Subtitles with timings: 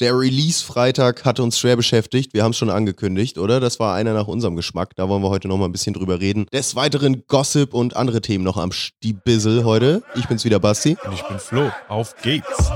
[0.00, 2.34] Der Release-Freitag hatte uns schwer beschäftigt.
[2.34, 3.60] Wir haben es schon angekündigt, oder?
[3.60, 4.96] Das war einer nach unserem Geschmack.
[4.96, 6.46] Da wollen wir heute nochmal ein bisschen drüber reden.
[6.52, 10.02] Des Weiteren Gossip und andere Themen noch am Stiebissel heute.
[10.16, 10.96] Ich bin's wieder, Basti.
[11.06, 11.70] Und ich bin Flo.
[11.86, 12.72] Auf geht's.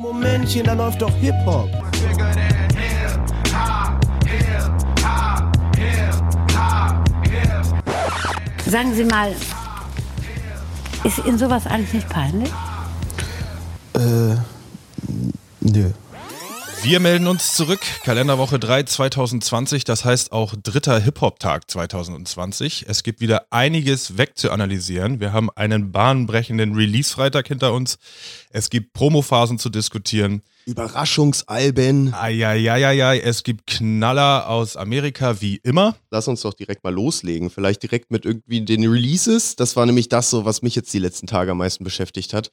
[0.00, 1.68] Momentchen, da läuft doch Hip-Hop.
[8.64, 9.34] Sagen Sie mal,
[11.02, 12.50] ist Ihnen sowas eigentlich nicht peinlich?
[13.94, 14.36] Äh,
[15.62, 15.90] nö.
[16.82, 22.86] Wir melden uns zurück, Kalenderwoche 3 2020, das heißt auch dritter Hip-Hop-Tag 2020.
[22.88, 25.20] Es gibt wieder einiges wegzuanalysieren.
[25.20, 27.98] Wir haben einen bahnbrechenden Release-Freitag hinter uns.
[28.50, 30.42] Es gibt Promophasen zu diskutieren.
[30.66, 32.14] Überraschungsalben.
[32.14, 35.94] Eieieiei, es gibt Knaller aus Amerika wie immer.
[36.10, 37.50] Lass uns doch direkt mal loslegen.
[37.50, 39.54] Vielleicht direkt mit irgendwie den Releases.
[39.54, 42.50] Das war nämlich das so, was mich jetzt die letzten Tage am meisten beschäftigt hat.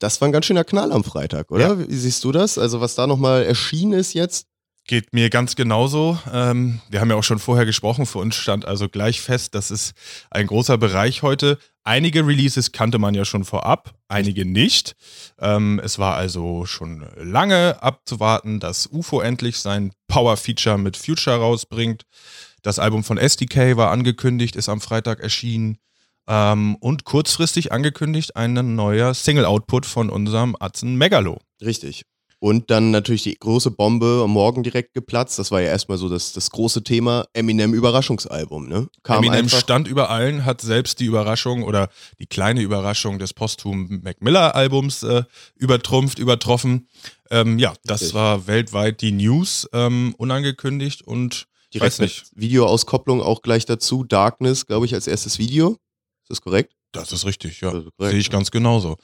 [0.00, 1.68] Das war ein ganz schöner Knall am Freitag, oder?
[1.68, 1.88] Ja.
[1.88, 2.58] Wie siehst du das?
[2.58, 4.46] Also, was da nochmal erschienen ist jetzt?
[4.86, 6.18] Geht mir ganz genauso.
[6.32, 9.70] Ähm, wir haben ja auch schon vorher gesprochen, für uns stand also gleich fest, das
[9.70, 9.92] ist
[10.30, 11.58] ein großer Bereich heute.
[11.84, 14.96] Einige Releases kannte man ja schon vorab, einige nicht.
[15.38, 22.04] Ähm, es war also schon lange abzuwarten, dass UFO endlich sein Power-Feature mit Future rausbringt.
[22.62, 25.78] Das Album von SDK war angekündigt, ist am Freitag erschienen.
[26.28, 31.38] Ähm, und kurzfristig angekündigt ein neuer Single-Output von unserem Atzen Megalo.
[31.60, 32.04] Richtig.
[32.42, 35.38] Und dann natürlich die große Bombe am Morgen direkt geplatzt.
[35.38, 37.26] Das war ja erstmal so das, das große Thema.
[37.34, 38.88] Eminem Überraschungsalbum, ne?
[39.06, 44.00] Eminem einfach- stand über allen, hat selbst die Überraschung oder die kleine Überraschung des posthumen
[44.02, 46.88] Mac Miller Albums äh, übertrumpft, übertroffen.
[47.30, 48.14] Ähm, ja, das Richtig.
[48.14, 52.24] war weltweit die News, ähm, unangekündigt und Direkt weiß nicht.
[52.34, 54.02] Videoauskopplung auch gleich dazu.
[54.02, 55.76] Darkness, glaube ich, als erstes Video.
[56.30, 56.72] Ist das korrekt?
[56.92, 57.70] Das ist richtig, ja.
[57.70, 58.32] Korrekt, Sehe ich ja.
[58.32, 58.96] ganz genauso.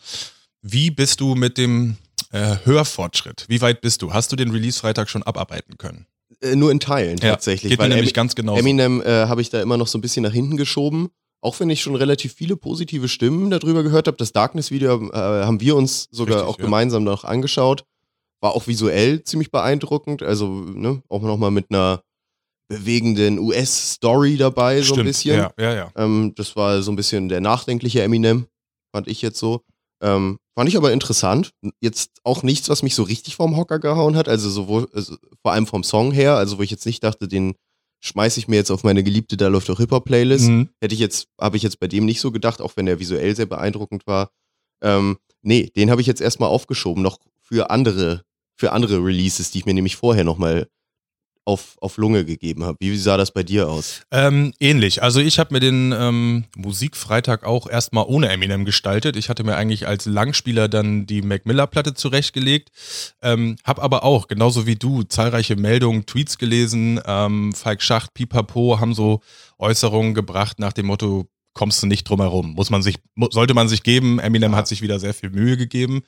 [0.62, 1.96] Wie bist du mit dem
[2.30, 3.44] äh, Hörfortschritt?
[3.48, 4.12] Wie weit bist du?
[4.12, 6.06] Hast du den Release-Freitag schon abarbeiten können?
[6.40, 7.70] Äh, nur in Teilen tatsächlich.
[7.70, 8.58] Geht mir weil nämlich Emi- ganz genauso.
[8.60, 11.08] Eminem äh, habe ich da immer noch so ein bisschen nach hinten geschoben.
[11.40, 14.16] Auch wenn ich schon relativ viele positive Stimmen darüber gehört habe.
[14.16, 16.64] Das Darkness-Video äh, haben wir uns sogar Richtig, auch ja.
[16.64, 17.84] gemeinsam noch angeschaut.
[18.40, 20.22] War auch visuell ziemlich beeindruckend.
[20.22, 22.02] Also ne, auch nochmal mit einer
[22.68, 25.38] bewegenden US-Story dabei, so ein bisschen.
[25.38, 25.92] Ja, ja, ja.
[25.96, 28.46] Ähm, das war so ein bisschen der nachdenkliche Eminem,
[28.92, 29.62] fand ich jetzt so.
[30.02, 31.52] Ähm, fand ich aber interessant.
[31.80, 34.28] Jetzt auch nichts, was mich so richtig vom Hocker gehauen hat.
[34.28, 37.54] Also sowohl, also vor allem vom Song her, also wo ich jetzt nicht dachte, den
[38.00, 40.48] schmeiße ich mir jetzt auf meine geliebte Da läuft doch Hip-Hop-Playlist.
[40.48, 40.68] Mhm.
[40.80, 43.34] Hätte ich jetzt, habe ich jetzt bei dem nicht so gedacht, auch wenn er visuell
[43.34, 44.30] sehr beeindruckend war.
[44.82, 48.22] Ähm, nee, den habe ich jetzt erstmal aufgeschoben, noch für andere,
[48.56, 50.68] für andere Releases, die ich mir nämlich vorher nochmal
[51.46, 52.76] auf, auf Lunge gegeben habe.
[52.80, 54.02] Wie sah das bei dir aus?
[54.10, 55.02] Ähm, ähnlich.
[55.02, 59.16] Also ich habe mir den ähm, Musikfreitag auch erstmal ohne Eminem gestaltet.
[59.16, 62.70] Ich hatte mir eigentlich als Langspieler dann die Mac Miller Platte zurechtgelegt.
[63.22, 67.00] Ähm, hab aber auch, genauso wie du, zahlreiche Meldungen, Tweets gelesen.
[67.06, 69.20] Ähm, Falk Schacht, Pipapo haben so
[69.58, 72.52] Äußerungen gebracht nach dem Motto, kommst du nicht drum herum.
[72.52, 72.98] Muss man sich,
[73.30, 74.18] sollte man sich geben.
[74.18, 74.58] Eminem Ja.
[74.58, 76.02] hat sich wieder sehr viel Mühe gegeben.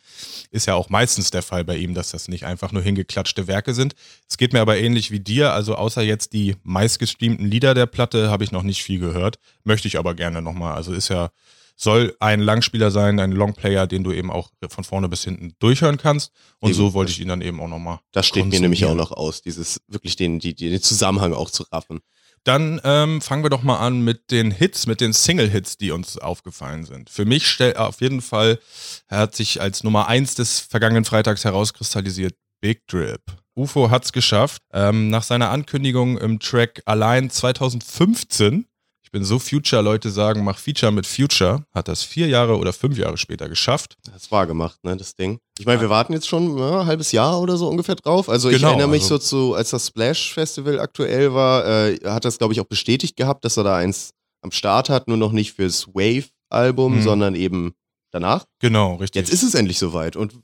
[0.50, 3.72] Ist ja auch meistens der Fall bei ihm, dass das nicht einfach nur hingeklatschte Werke
[3.72, 3.94] sind.
[4.28, 5.54] Es geht mir aber ähnlich wie dir.
[5.54, 9.38] Also außer jetzt die meistgestreamten Lieder der Platte habe ich noch nicht viel gehört.
[9.64, 10.75] Möchte ich aber gerne nochmal.
[10.75, 11.31] Also ist ja,
[11.76, 15.97] soll ein Langspieler sein, ein Longplayer, den du eben auch von vorne bis hinten durchhören
[15.97, 16.30] kannst.
[16.59, 16.76] Und Eben.
[16.76, 18.00] so wollte ich ihn dann eben auch nochmal.
[18.12, 21.62] Das steht mir nämlich auch noch aus, dieses wirklich den, die, den Zusammenhang auch zu
[21.72, 22.00] raffen.
[22.44, 26.19] Dann ähm, fangen wir doch mal an mit den Hits, mit den Single-Hits, die uns
[26.19, 27.10] aufgefallen sind.
[27.10, 28.59] Für mich stellt auf jeden Fall
[29.09, 33.22] hat sich als Nummer eins des vergangenen Freitags herauskristallisiert Big Drip.
[33.54, 34.62] UFO hat's geschafft.
[34.72, 38.66] Ähm, nach seiner Ankündigung im Track allein 2015,
[39.08, 42.74] ich bin so Future, Leute sagen, mach Feature mit Future, hat das vier Jahre oder
[42.74, 43.96] fünf Jahre später geschafft.
[44.12, 45.38] Das war gemacht, ne, das Ding.
[45.58, 48.28] Ich meine, wir warten jetzt schon ja, ein halbes Jahr oder so ungefähr drauf.
[48.28, 51.98] Also ich Genau, erinnere mich also- so zu, als das Splash Festival aktuell war, äh,
[52.04, 54.10] hat das, glaube ich, auch bestätigt gehabt, dass er da eins
[54.42, 57.02] am Start hat, nur noch nicht fürs Wave-Album, Mhm.
[57.02, 57.72] sondern eben
[58.12, 58.44] danach.
[58.60, 59.20] Genau, richtig.
[59.20, 60.34] Jetzt ist es endlich soweit und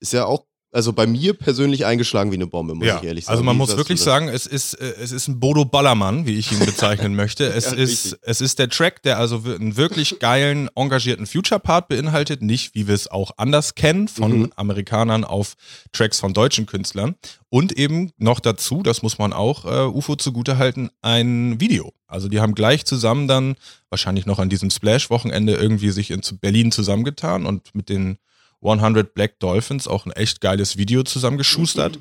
[0.00, 3.24] ist ja auch, also bei mir persönlich eingeschlagen wie eine Bombe, muss ja, ich ehrlich
[3.24, 3.32] sagen.
[3.34, 6.34] also man Wie muss wirklich sagen, es ist, äh, es ist ein Bodo Ballermann, wie
[6.36, 7.44] ich ihn bezeichnen möchte.
[7.54, 8.18] Es, Ja, ist, richtig.
[8.22, 12.94] es ist der Track, der also einen wirklich geilen, engagierten Future-Part beinhaltet, nicht wie wir
[12.94, 14.52] es auch anders kennen, von Mhm.
[14.56, 15.54] Amerikanern auf
[15.92, 17.14] Tracks von deutschen Künstlern.
[17.48, 21.92] Und eben noch dazu, das muss man auch äh, UFO zugutehalten, ein Video.
[22.08, 23.54] Also die haben gleich zusammen dann,
[23.90, 28.18] wahrscheinlich noch an diesem Splash-Wochenende, irgendwie sich in Berlin zusammengetan und mit den
[28.72, 31.98] 100 Black Dolphins auch ein echt geiles Video zusammengeschustert.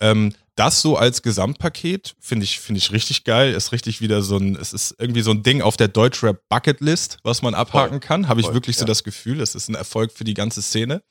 [0.00, 3.52] Ähm, das so als Gesamtpaket finde ich, finde ich richtig geil.
[3.52, 7.18] Ist richtig wieder so ein, es ist irgendwie so ein Ding auf der Deutschrap Bucketlist,
[7.24, 8.00] was man abhaken Voll.
[8.00, 8.28] kann.
[8.28, 8.86] Habe ich Voll, wirklich so ja.
[8.86, 9.40] das Gefühl.
[9.40, 11.02] Es ist ein Erfolg für die ganze Szene.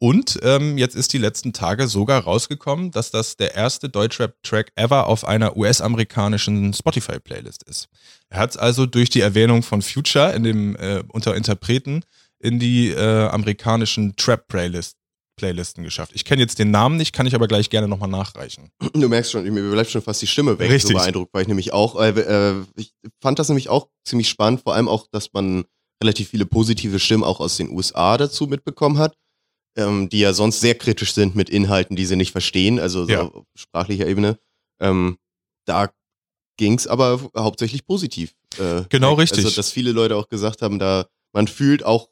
[0.00, 5.08] Und ähm, jetzt ist die letzten Tage sogar rausgekommen, dass das der erste Deutschrap-Track ever
[5.08, 7.88] auf einer US-amerikanischen Spotify-Playlist ist.
[8.28, 12.04] Er hat es also durch die Erwähnung von Future in dem äh, unter Interpreten
[12.40, 14.94] in die äh, amerikanischen Trap-Playlist
[15.38, 16.10] Playlisten geschafft.
[16.16, 18.70] Ich kenne jetzt den Namen nicht, kann ich aber gleich gerne nochmal nachreichen.
[18.92, 20.68] Du merkst schon, mir bleibt schon fast die Stimme weg.
[20.68, 20.90] Richtig.
[20.90, 21.94] So beeindruckt war ich nämlich auch.
[22.00, 22.92] Äh, äh, ich
[23.22, 25.64] fand das nämlich auch ziemlich spannend, vor allem auch, dass man
[26.02, 29.14] relativ viele positive Stimmen auch aus den USA dazu mitbekommen hat,
[29.76, 33.10] ähm, die ja sonst sehr kritisch sind mit Inhalten, die sie nicht verstehen, also so
[33.12, 33.22] Ja.
[33.22, 34.40] auf sprachlicher Ebene.
[34.80, 35.18] Ähm,
[35.66, 35.92] da
[36.58, 38.34] ging es aber hauptsächlich positiv.
[38.58, 39.22] Äh, Genau weg.
[39.22, 39.44] richtig.
[39.44, 42.08] Also, dass viele Leute auch gesagt haben, da man fühlt auch,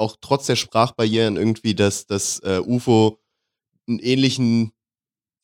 [0.00, 3.20] auch trotz der Sprachbarrieren irgendwie, dass das äh, UFO
[3.88, 4.72] einen ähnlichen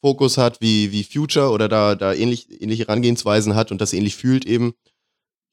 [0.01, 4.17] Fokus hat wie, wie Future oder da, da ähnlich, ähnliche Herangehensweisen hat und das ähnlich
[4.17, 4.75] fühlt eben,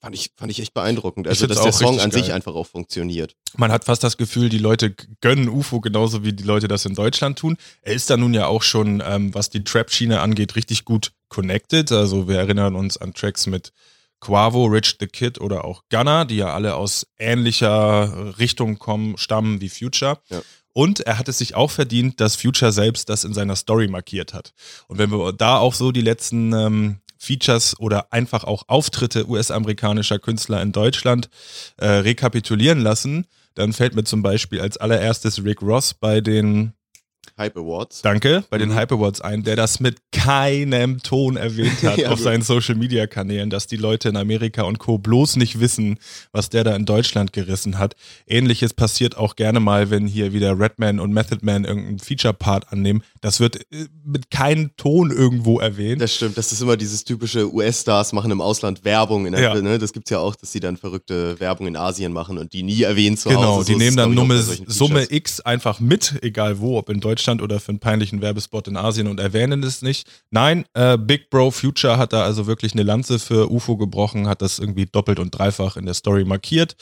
[0.00, 1.26] fand ich, fand ich echt beeindruckend.
[1.26, 2.32] Also, dass der Song an sich geil.
[2.32, 3.34] einfach auch funktioniert.
[3.56, 6.94] Man hat fast das Gefühl, die Leute gönnen UFO genauso wie die Leute das in
[6.94, 7.56] Deutschland tun.
[7.82, 11.90] Er ist da nun ja auch schon, ähm, was die Trap-Schiene angeht, richtig gut connected.
[11.90, 13.72] Also wir erinnern uns an Tracks mit
[14.24, 19.60] Quavo, Rich the Kid oder auch Gunna, die ja alle aus ähnlicher Richtung kommen, stammen
[19.60, 20.18] wie Future.
[20.30, 20.40] Ja.
[20.72, 24.32] Und er hat es sich auch verdient, dass Future selbst das in seiner Story markiert
[24.32, 24.54] hat.
[24.88, 30.18] Und wenn wir da auch so die letzten ähm, Features oder einfach auch Auftritte US-amerikanischer
[30.18, 31.28] Künstler in Deutschland
[31.76, 36.72] äh, rekapitulieren lassen, dann fällt mir zum Beispiel als allererstes Rick Ross bei den
[37.38, 38.02] Hype Awards.
[38.02, 38.74] Danke, bei den Mhm.
[38.74, 43.06] Hype Awards ein, der das mit keinem Ton erwähnt hat Ja, auf seinen Social Media
[43.06, 44.98] Kanälen, dass die Leute in Amerika und Co.
[44.98, 45.98] bloß nicht wissen,
[46.32, 47.94] was der da in Deutschland gerissen hat.
[48.26, 53.02] Ähnliches passiert auch gerne mal, wenn hier wieder Redman und Method Man irgendeinen Feature-Part annehmen.
[53.20, 56.00] Das wird äh, mit keinem Ton irgendwo erwähnt.
[56.02, 59.26] Das stimmt, das ist immer dieses typische US-Stars machen im Ausland Werbung.
[59.26, 59.54] In Ja.
[59.60, 59.78] ne?
[59.78, 62.82] Das gibt's ja auch, dass sie dann verrückte Werbung in Asien machen und die nie
[62.82, 63.38] erwähnen zu Hause.
[63.38, 63.98] Genau, So die ist nehmen
[64.30, 65.06] es, dann Summe.
[65.10, 69.06] X einfach mit, egal wo, ob in Deutschland oder für einen peinlichen Werbespot in Asien
[69.06, 70.06] und erwähnen es nicht.
[70.30, 74.42] Nein, äh, Big Bro Future hat da also wirklich eine Lanze für UFO gebrochen, hat
[74.42, 76.76] das irgendwie doppelt und dreifach in der Story markiert.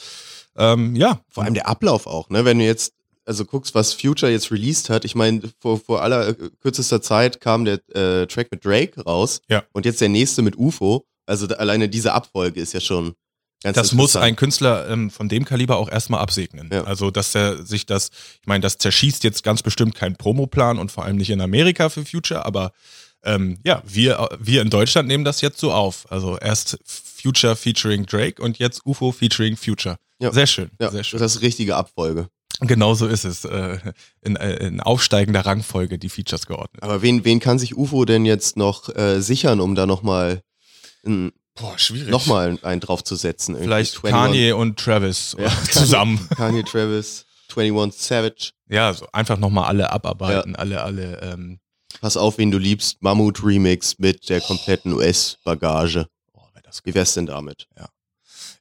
[0.55, 2.45] Ähm, ja, Vor allem der Ablauf auch, ne?
[2.45, 2.93] Wenn du jetzt,
[3.25, 7.39] also guckst, was Future jetzt released hat, ich meine, vor, vor aller äh, kürzester Zeit
[7.41, 9.63] kam der äh, Track mit Drake raus Ja.
[9.73, 11.05] und jetzt der nächste mit UFO.
[11.25, 13.13] Also da, alleine diese Abfolge ist ja schon
[13.63, 14.35] ganz das muss ein.
[14.35, 16.69] Künstler ähm, von dem Kaliber auch erstmal absegnen.
[16.71, 16.83] Ja.
[16.83, 18.09] Also, dass er sich das,
[18.41, 21.89] ich meine, das zerschießt jetzt ganz bestimmt keinen Promoplan und vor allem nicht in Amerika
[21.89, 22.71] für Future, aber
[23.23, 26.05] ähm, ja, wir, wir in Deutschland nehmen das jetzt so auf.
[26.11, 29.97] Also erst Future featuring Drake und jetzt UFO featuring Future.
[30.19, 30.31] Ja.
[30.31, 31.19] Sehr schön, Ja, sehr schön.
[31.19, 32.27] das ist richtige Abfolge.
[32.59, 33.45] Genau so ist es.
[33.45, 33.79] Äh,
[34.21, 36.83] in, äh, in aufsteigender Rangfolge die Features geordnet.
[36.83, 40.41] Aber wen, wen kann sich UFO denn jetzt noch äh, sichern, um da nochmal
[41.55, 42.09] Boah, schwierig.
[42.09, 43.55] nochmal einen draufzusetzen?
[43.55, 46.27] Irgendwie Vielleicht 21 Kanye und Travis Ja, zusammen.
[46.35, 48.51] Kanye Travis, 21 Savage.
[48.69, 51.21] Ja, so einfach nochmal alle abarbeiten, alle, alle.
[51.21, 51.59] Ähm,
[52.01, 53.01] Pass auf, wen du liebst.
[53.03, 56.07] Mammut Remix mit der kompletten US-Bagage.
[56.33, 57.67] oh, wär das Wie wär's denn damit?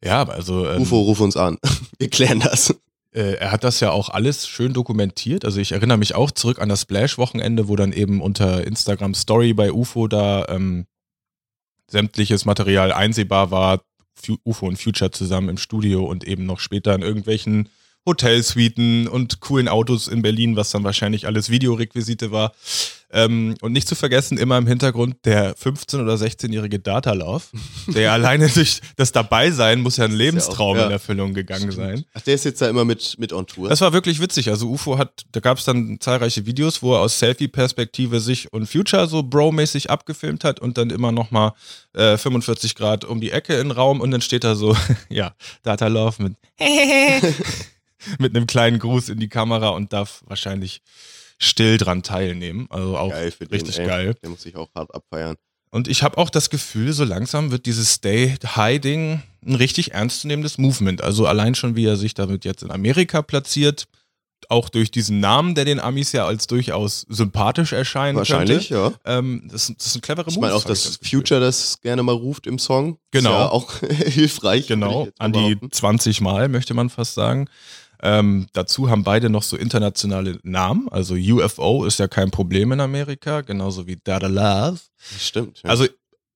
[0.04, 1.58] Ja, aber also ähm, UFO, ruf uns an.
[1.98, 2.74] Wir klären das.
[3.14, 5.44] äh, er hat das ja auch alles schön dokumentiert.
[5.46, 9.54] Also ich erinnere mich auch zurück an das Splash-Wochenende, wo dann eben unter Instagram Story
[9.54, 10.86] bei UFO da ähm,
[11.90, 13.82] sämtliches Material einsehbar war.
[14.44, 17.68] UFO und Future zusammen im Studio und eben noch später in irgendwelchen
[18.06, 22.52] Hotelsuiten und coolen Autos in Berlin, was dann wahrscheinlich alles Videorequisite war.
[23.12, 27.50] Ähm, und nicht zu vergessen, immer im Hintergrund der 15- oder 16-jährige Datalauf,
[27.86, 30.86] der alleine durch das Dabeisein muss ja ein Lebenstraum ja.
[30.86, 32.04] in Erfüllung gegangen sein.
[32.14, 33.68] Ach, der ist jetzt da immer mit, mit on Tour.
[33.68, 34.48] Das war wirklich witzig.
[34.48, 38.66] Also UFO hat, da gab es dann zahlreiche Videos, wo er aus Selfie-Perspektive sich und
[38.66, 41.52] Future so Bro-mäßig abgefilmt hat und dann immer nochmal
[41.92, 44.74] äh, 45 Grad um die Ecke in den Raum und dann steht da so,
[45.10, 46.36] ja, Data Love mit
[48.18, 50.82] mit einem kleinen Gruß in die Kamera und darf wahrscheinlich
[51.42, 52.66] still dran teilnehmen.
[52.70, 53.86] Also auch geil den, richtig ey.
[53.86, 54.14] geil.
[54.22, 55.36] Der muss sich auch hart abfeiern.
[55.70, 59.92] Und ich habe auch das Gefühl, so langsam wird dieses Stay High Ding ein richtig
[59.92, 61.02] ernstzunehmendes Movement.
[61.02, 63.86] Also allein schon, wie er sich damit jetzt in Amerika platziert,
[64.48, 68.98] auch durch diesen Namen, der den Amis ja als durchaus sympathisch erscheinen Wahrscheinlich, könnte.
[69.06, 69.18] ja.
[69.18, 70.46] Ähm, das, das ist ein cleverer Ich Move.
[70.46, 71.20] meine auch, ich dass Gefühl.
[71.20, 72.98] Future das gerne mal ruft im Song.
[73.12, 73.30] Genau.
[73.30, 74.60] Ist ja auch hilfreich.
[74.62, 75.72] ich Genau, an die behaupten.
[75.72, 77.48] 20 Mal, möchte man fast sagen.
[78.02, 80.88] Ähm, dazu haben beide noch so internationale Namen.
[80.90, 84.80] Also UFO ist ja kein Problem in Amerika, genauso wie Dada Love.
[85.18, 85.62] Stimmt.
[85.62, 85.70] Ja.
[85.70, 85.86] Also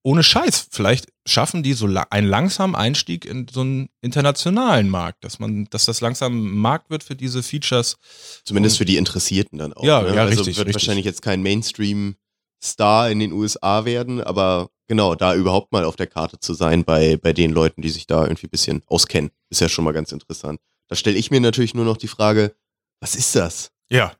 [0.06, 5.40] ohne Scheiß, vielleicht schaffen die so einen langsamen Einstieg in so einen internationalen Markt, dass
[5.40, 7.96] man, dass das langsam ein Markt wird für diese Features.
[8.44, 9.82] Zumindest für die Interessierten dann auch.
[9.82, 10.14] Ja, ne?
[10.14, 10.74] ja, also richtig, wird richtig.
[10.74, 16.06] wahrscheinlich jetzt kein Mainstream-Star in den USA werden, aber genau, da überhaupt mal auf der
[16.06, 19.60] Karte zu sein bei, bei den Leuten, die sich da irgendwie ein bisschen auskennen, ist
[19.60, 20.60] ja schon mal ganz interessant.
[20.88, 22.54] Da stelle ich mir natürlich nur noch die Frage,
[23.00, 23.70] was ist das?
[23.90, 24.12] Ja.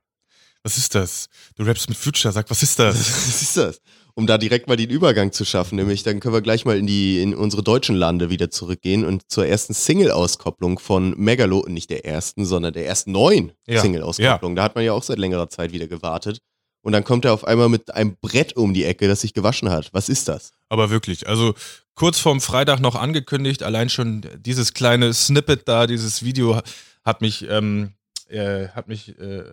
[0.62, 1.28] Was ist das?
[1.54, 2.96] Du rappst mit Future, sag, was ist das?
[3.28, 3.80] Was ist das?
[4.14, 6.86] Um da direkt mal den Übergang zu schaffen, nämlich dann können wir gleich mal in
[6.86, 12.06] die in unsere deutschen Lande wieder zurückgehen und zur ersten Single-Auskopplung von Megalo, nicht der
[12.06, 13.80] ersten, sondern der ersten neuen Ja.
[13.82, 14.56] Single-Auskopplung.
[14.56, 16.38] Da hat man ja auch seit längerer Zeit wieder gewartet.
[16.80, 19.68] Und dann kommt er auf einmal mit einem Brett um die Ecke, das sich gewaschen
[19.70, 19.90] hat.
[19.92, 20.52] Was ist das?
[20.70, 21.54] Aber wirklich, also
[21.96, 26.60] kurz vorm Freitag noch angekündigt, allein schon dieses kleine Snippet da, dieses Video
[27.04, 27.94] hat mich, ähm,
[28.28, 29.44] äh, hat mich äh,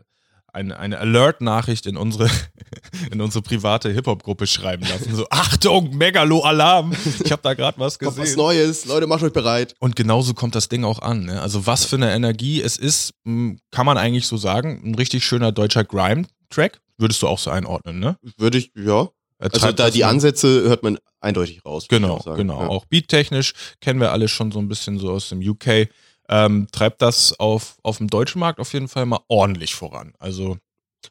[0.51, 2.29] eine, eine Alert-Nachricht in unsere,
[3.11, 5.15] in unsere private Hip-Hop-Gruppe schreiben lassen.
[5.15, 6.93] So, Achtung, Megalo-Alarm!
[7.23, 8.37] Ich habe da gerade was Kommt was gesehen.
[8.37, 9.75] Neues, Leute, macht euch bereit.
[9.79, 11.25] Und genauso kommt das Ding auch an.
[11.25, 11.41] Ne?
[11.41, 14.81] Also was für eine Energie es ist, kann man eigentlich so sagen.
[14.85, 16.81] Ein richtig schöner deutscher Grime-Track.
[16.97, 18.17] Würdest du auch so einordnen, ne?
[18.37, 19.09] Würde ich, ja.
[19.51, 21.87] Also da die Ansätze hört man eindeutig raus.
[21.89, 22.61] Genau, genau.
[22.61, 22.67] Ja.
[22.67, 25.89] Auch beattechnisch kennen wir alle schon so ein bisschen so aus dem UK.
[26.29, 30.13] Ähm, treibt das auf, auf dem deutschen Markt auf jeden Fall mal ordentlich voran.
[30.19, 30.57] Also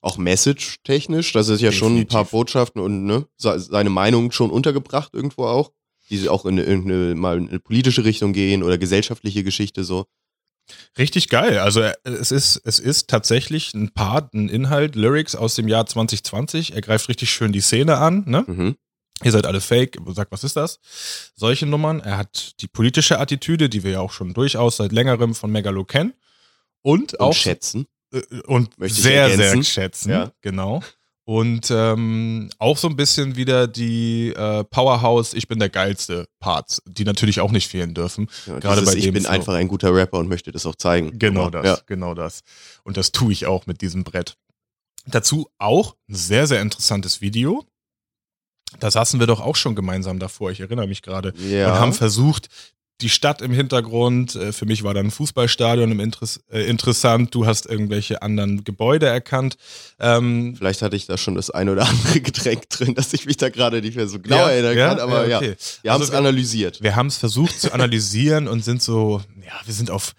[0.01, 2.31] Auch message-technisch, das ist ja schon ein paar Definitiv.
[2.31, 5.71] Botschaften und ne, se- seine Meinung schon untergebracht irgendwo auch,
[6.09, 10.07] die auch in irgendeine mal in eine politische Richtung gehen oder gesellschaftliche Geschichte so.
[10.99, 11.59] Richtig geil.
[11.59, 15.87] Also äh, es ist, es ist tatsächlich ein Part, ein Inhalt, Lyrics aus dem Jahr
[15.87, 16.75] 2020.
[16.75, 18.25] Er greift richtig schön die Szene an.
[18.27, 18.45] Ne?
[18.47, 18.77] Mhm.
[19.23, 19.99] Ihr seid alle fake.
[20.09, 20.81] Sagt, was ist das?
[21.37, 22.01] Solche Nummern.
[22.01, 25.85] Er hat die politische Attitüde, die wir ja auch schon durchaus seit längerem von Megalo
[25.85, 26.15] kennen.
[26.83, 27.87] Und, Und auch schätzen.
[28.13, 30.11] Äh, und Möchte sehr, sehr schätzen.
[30.11, 30.33] Ja.
[30.41, 30.83] Genau.
[31.25, 36.83] Und ähm, auch so ein bisschen wieder die äh, Powerhouse, ich bin der geilste Parts,
[36.87, 38.29] die natürlich auch nicht fehlen dürfen.
[38.47, 39.31] Ja, Gerade bei ich bin Flow.
[39.31, 41.19] einfach ein guter Rapper und möchte das auch zeigen.
[41.21, 41.85] Genau Aber, das, Ja.
[41.87, 42.41] genau das.
[42.83, 44.37] Und das tue ich auch mit diesem Brett.
[45.07, 47.65] Dazu auch ein sehr, sehr interessantes Video.
[48.81, 51.35] Da saßen wir doch auch schon gemeinsam davor, ich erinnere mich gerade.
[51.39, 51.73] Ja.
[51.75, 52.49] Und haben versucht,
[53.03, 57.35] die Stadt im Hintergrund, äh, für mich war dann ein Fußballstadion im Interess äh, interessant,
[57.35, 59.57] du hast irgendwelche anderen Gebäude erkannt.
[59.99, 63.37] Ähm, Vielleicht hatte ich da schon das ein oder andere Getränk drin, dass ich mich
[63.37, 65.57] da gerade nicht mehr so genau ja, erinnern ja, kann, aber ja, okay.
[65.83, 66.83] wir haben Also es analysiert.
[66.83, 70.15] Wir haben es versucht zu analysieren und sind so, ja, wir sind auf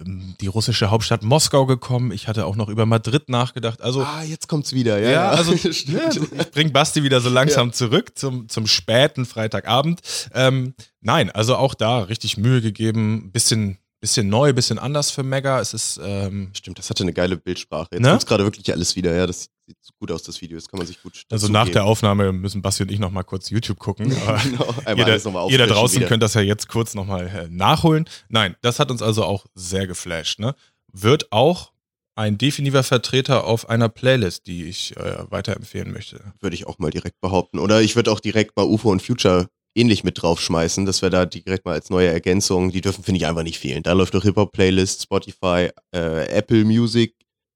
[0.00, 2.12] die russische Hauptstadt Moskau gekommen.
[2.12, 3.82] Ich hatte auch noch über Madrid nachgedacht.
[3.82, 5.10] Also, ah, jetzt kommt's wieder, ja.
[5.10, 10.00] ja, also ja, ich bring Basti wieder so langsam zurück zum, zum späten Freitagabend.
[10.34, 15.60] Ähm, nein, also auch da richtig Mühe gegeben, bisschen, bisschen neu, bisschen anders für Mega.
[15.60, 17.88] Es ist, ähm, Stimmt, das hatte eine geile Bildsprache.
[17.92, 18.10] Jetzt Ne?
[18.10, 19.26] kommt's gerade wirklich alles wieder, ja.
[19.26, 20.56] Das sieht gut aus, das Video.
[20.56, 21.74] Das kann man sich gut also nach geben.
[21.74, 24.14] der Aufnahme müssen Basti und ich noch mal kurz YouTube gucken.
[24.26, 26.08] Aber genau, ihr, da, nochmal ihr da draußen wieder.
[26.08, 28.08] könnt das ja jetzt kurz nochmal äh, nachholen.
[28.28, 30.38] Nein, das hat uns also auch sehr geflasht.
[30.38, 30.54] Ne?
[30.92, 31.72] Wird auch
[32.14, 36.20] ein definitiver Vertreter auf einer Playlist, die ich äh, weiterempfehlen möchte.
[36.40, 37.58] Würde ich auch mal direkt behaupten.
[37.58, 41.24] Oder ich würde auch direkt mal UFO und Future ähnlich mit draufschmeißen, dass wir da
[41.24, 43.82] direkt mal als neue Ergänzung, die dürfen, finde ich, einfach nicht fehlen.
[43.82, 47.14] Da läuft doch Hip-Hop-Playlist, Spotify, äh, Apple Music.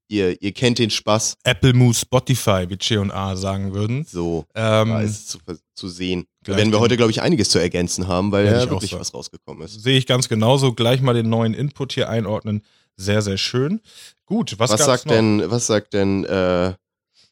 [0.08, 1.38] Ihr, ihr kennt den Spaß.
[1.42, 4.04] Apple Moose Spotify, wie C und A sagen würden.
[4.04, 5.38] So, da Ähm, ist es zu,
[5.74, 6.26] zu sehen.
[6.44, 9.12] Da werden wir heute, glaube ich, einiges zu ergänzen haben, weil ja auch wirklich was
[9.12, 9.82] rausgekommen ist.
[9.82, 10.72] Sehe ich ganz genauso.
[10.74, 12.62] Gleich mal den neuen Input hier einordnen.
[12.96, 13.80] Sehr, sehr schön.
[14.26, 15.12] Gut, was, Was, sagt noch?
[15.12, 16.74] denn, was sagt denn äh,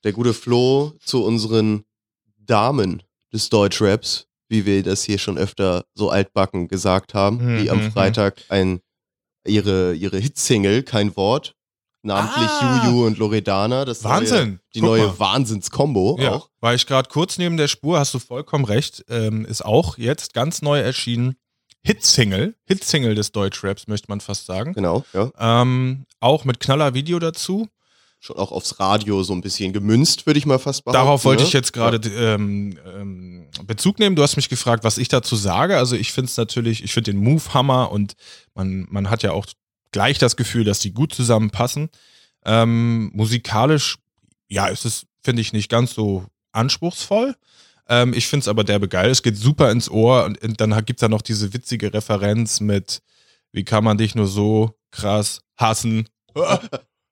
[0.03, 1.85] der gute Flo zu unseren
[2.39, 3.03] Damen
[3.33, 7.85] des Deutschraps, wie wir das hier schon öfter so altbacken gesagt haben, die Mhm, am
[7.85, 7.93] mhm.
[7.93, 8.81] Freitag ein,
[9.47, 11.55] ihre, ihre Hitsingle, kein Wort,
[12.05, 12.83] namentlich Ah.
[12.87, 14.61] Juju und Loredana, das Neue, Wahnsinn.
[14.75, 15.19] die Guck neue.
[15.19, 16.51] Wahnsinnskombo Ja, auch.
[16.61, 19.05] war ich gerade kurz neben der Spur, hast du vollkommen recht.
[19.09, 21.37] Ähm, ist auch jetzt ganz neu erschienen.
[21.83, 24.73] Hitsingle, Hitsingle des Deutschraps, möchte man fast sagen.
[24.73, 25.31] Genau, ja.
[25.39, 27.69] Ähm, auch mit knaller Video dazu.
[28.21, 31.05] Schon auch aufs Radio so ein bisschen gemünzt, würde ich mal fast behaupten.
[31.05, 31.47] Darauf wollte ne?
[31.49, 34.17] ich jetzt gerade ähm, ähm, Bezug nehmen.
[34.17, 35.77] Du hast mich gefragt, was ich dazu sage.
[35.77, 38.15] Also ich finde es natürlich, ich finde den Move Hammer und
[38.55, 39.45] man, man hat ja auch
[39.95, 41.89] gleich das Gefühl, dass die gut zusammenpassen.
[42.45, 43.97] Ähm, musikalisch,
[44.49, 47.35] ja, ist es, finde ich, nicht ganz so anspruchsvoll.
[47.89, 49.11] Ähm, ich finde es aber derbe geil.
[49.11, 52.61] Es geht super ins Ohr und, und dann gibt es da noch diese witzige Referenz
[52.61, 53.03] mit,
[53.53, 56.09] wie kann man dich nur so krass hassen?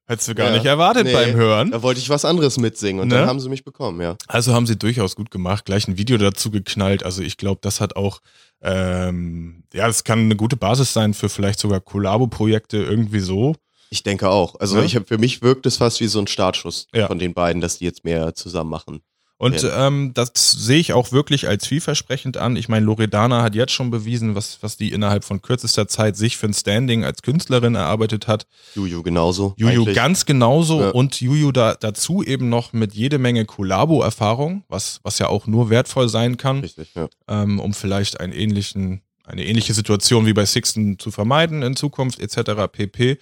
[0.09, 1.12] Hättest du gar Ja, nicht erwartet nee.
[1.12, 1.71] beim Hören.
[1.71, 3.15] Da wollte ich was anderes mitsingen und Ne?
[3.15, 4.17] dann haben sie mich bekommen, ja.
[4.27, 7.05] Also haben sie durchaus gut gemacht, gleich ein Video dazu geknallt.
[7.05, 8.21] Also ich glaube, das hat auch,
[8.62, 13.54] ähm, ja, das kann eine gute Basis sein für vielleicht sogar Kollabo-Projekte irgendwie so.
[13.90, 14.59] Ich denke auch.
[14.61, 14.85] Also Ja?
[14.85, 17.07] ich hab, für mich wirkt es fast wie so ein Startschuss Ja.
[17.09, 19.00] von den beiden, dass die jetzt mehr zusammen machen.
[19.43, 19.89] Und Ja.
[19.89, 22.55] ähm, das sehe ich auch wirklich als vielversprechend an.
[22.55, 26.37] Ich meine, Loredana hat jetzt schon bewiesen, was, was die innerhalb von kürzester Zeit sich
[26.37, 28.47] für ein Standing als Künstlerin erarbeitet hat.
[28.77, 29.55] Juju genauso.
[29.57, 29.97] Juju eigentlich.
[29.97, 30.91] ganz genauso Ja.
[30.91, 35.71] und Juju da, dazu eben noch mit jede Menge Kollabo-Erfahrung, was, was ja auch nur
[35.71, 36.61] wertvoll sein kann.
[36.61, 37.09] Richtig, ja.
[37.27, 42.21] ähm, um vielleicht einen ähnlichen, eine ähnliche Situation wie bei Sixten zu vermeiden in Zukunft
[42.21, 42.69] etc.
[42.71, 43.19] pp.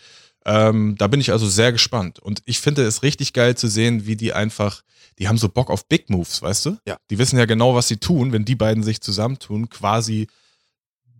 [0.46, 2.18] Ähm, da bin ich also sehr gespannt.
[2.18, 4.82] Und ich finde es richtig geil zu sehen, wie die einfach,
[5.18, 6.78] die haben so Bock auf Big Moves, weißt du?
[6.86, 6.96] Ja.
[7.10, 10.28] Die wissen ja genau, was sie tun, wenn die beiden sich zusammentun, quasi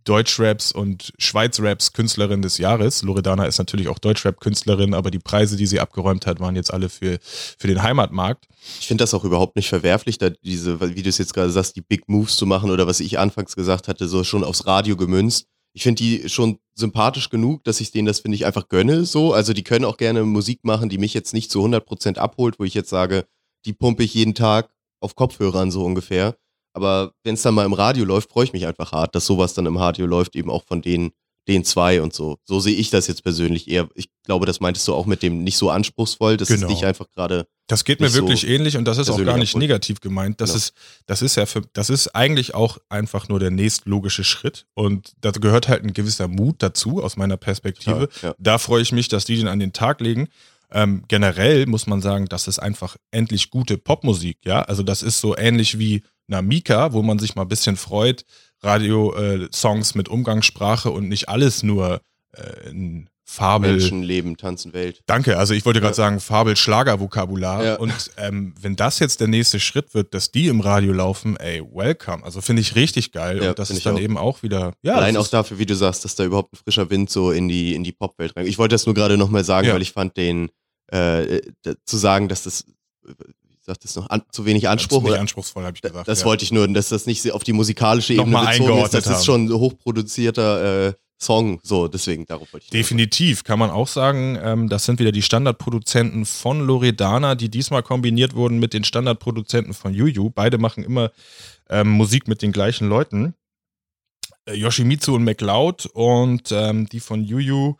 [0.05, 3.03] Deutschraps und Schweizraps Künstlerin des Jahres.
[3.03, 6.89] Loredana ist natürlich auch Deutschrap-Künstlerin, aber die Preise, die sie abgeräumt hat, waren jetzt alle
[6.89, 8.47] für, für den Heimatmarkt.
[8.81, 11.77] Ich finde das auch überhaupt nicht verwerflich, da diese, wie du es jetzt gerade sagst,
[11.77, 14.97] die Big Moves zu machen oder was ich anfangs gesagt hatte, so schon aufs Radio
[14.97, 15.47] gemünzt.
[15.73, 19.33] Ich finde die schon sympathisch genug, dass ich denen das, finde ich, einfach gönne so.
[19.33, 22.65] Also die können auch gerne Musik machen, die mich jetzt nicht zu 100% abholt, wo
[22.65, 23.27] ich jetzt sage,
[23.65, 26.37] die pumpe ich jeden Tag auf Kopfhörern so ungefähr.
[26.73, 29.55] Aber wenn es dann mal im Radio läuft, freue ich mich einfach hart, dass sowas
[29.55, 31.13] dann im Radio läuft, eben auch von den,
[31.49, 32.39] den zwei und so.
[32.45, 33.89] So sehe ich das jetzt persönlich eher.
[33.95, 36.69] Ich glaube, das meintest du auch mit dem nicht so anspruchsvoll, dass Genau.
[36.69, 37.47] es dich einfach gerade.
[37.67, 39.63] Das geht mir nicht so wirklich ähnlich und das ist auch gar nicht abholt.
[39.63, 40.41] negativ gemeint.
[40.41, 40.59] Das Genau.
[40.59, 40.73] ist,
[41.07, 45.31] das ist ja für, das ist eigentlich auch einfach nur der nächstlogische Schritt und da
[45.31, 48.09] gehört halt ein gewisser Mut dazu aus meiner Perspektive.
[48.23, 48.35] Ja.
[48.39, 50.29] Da freue ich mich, dass die den an den Tag legen.
[50.73, 54.63] Ähm, generell muss man sagen, das ist einfach endlich gute Popmusik, ja.
[54.63, 58.25] Also das ist so ähnlich wie Namika, wo man sich mal ein bisschen freut.
[58.63, 62.01] Radio-Songs mit Umgangssprache und nicht alles nur
[62.33, 63.71] äh, in Fabel.
[63.73, 65.03] Menschen leben, tanzen Welt.
[65.07, 65.95] Danke, also ich wollte gerade Ja.
[65.97, 67.65] sagen, Fabel-Schlager-Vokabular.
[67.65, 67.75] Ja.
[67.77, 71.63] Und ähm, wenn das jetzt der nächste Schritt wird, dass die im Radio laufen, ey,
[71.73, 72.25] welcome.
[72.25, 73.41] Also finde ich richtig geil.
[73.43, 74.01] Ja, und das ist ich dann auch.
[74.01, 74.73] eben auch wieder.
[74.83, 77.47] Ja, Allein auch dafür, wie du sagst, dass da überhaupt ein frischer Wind so in
[77.49, 78.47] die, in die Popwelt rein.
[78.49, 80.49] Ich wollte das nur gerade nochmal sagen, weil ich fand den,
[80.89, 82.63] äh, d- zu sagen, dass das,
[83.07, 83.13] äh,
[83.71, 85.03] sagt das noch, an, zu wenig Anspruch.
[85.03, 86.09] Nicht oder- anspruchsvoll, habe ich gesagt.
[86.09, 86.27] das ja.
[86.27, 88.95] wollte ich nur, dass das nicht auf die musikalische Ebene Nochmal bezogen ist.
[88.95, 89.25] Das ist haben.
[89.25, 91.61] schon ein hochproduzierter äh, Song.
[91.63, 92.71] So, deswegen, darauf wollte ich.
[92.71, 94.39] Definitiv, kann man auch sagen.
[94.43, 99.75] Ähm, das sind wieder die Standardproduzenten von Loredana, die diesmal kombiniert wurden mit den Standardproduzenten
[99.75, 100.31] von Juju.
[100.31, 101.13] Beide machen immer
[101.69, 103.35] ähm, Musik mit den gleichen Leuten.
[104.47, 107.75] Äh, Yoshimitsu und McLeod und ähm, die von Juju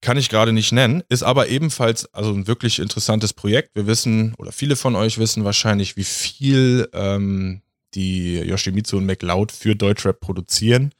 [0.00, 3.74] kann ich gerade nicht nennen, ist aber ebenfalls also ein wirklich interessantes Projekt.
[3.74, 7.62] Wir wissen, oder viele von euch wissen wahrscheinlich, wie viel ähm,
[7.94, 10.92] die Yoshimitsu und McLeod für Deutschrap produzieren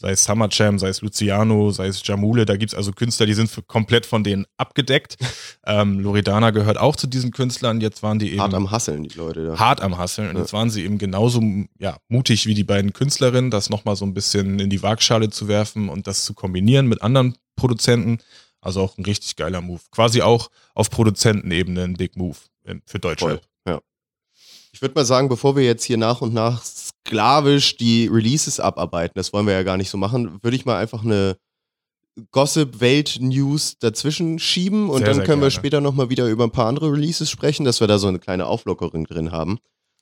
[0.00, 3.26] sei es Summer Jam, sei es Luciano, sei es Jamule, da gibt es also Künstler,
[3.26, 5.16] die sind komplett von denen abgedeckt.
[5.66, 9.16] ähm, Loredana gehört auch zu diesen Künstlern, jetzt waren die eben Hart am Hasseln, die
[9.16, 9.58] Leute da.
[9.58, 10.42] hart am Hasseln und Ja.
[10.42, 11.42] jetzt waren sie eben genauso
[11.78, 15.48] ja, mutig wie die beiden Künstlerinnen, das nochmal so ein bisschen in die Waagschale zu
[15.48, 18.18] werfen und das zu kombinieren mit anderen Produzenten.
[18.60, 19.80] Also auch ein richtig geiler Move.
[19.92, 22.36] Quasi auch auf Produzentenebene ein Big Move
[22.86, 23.40] für Deutschland.
[23.66, 23.80] Ja.
[24.72, 29.14] Ich würde mal sagen, bevor wir jetzt hier nach und nach sklavisch die Releases abarbeiten,
[29.16, 31.36] das wollen wir ja gar nicht so machen, würde ich mal einfach eine
[32.32, 35.50] Gossip-Welt-News dazwischen schieben und Sehr, dann sehr können wir gerne.
[35.52, 38.46] später nochmal wieder über ein paar andere Releases sprechen, dass wir da so eine kleine
[38.46, 39.58] Auflockerung drin haben.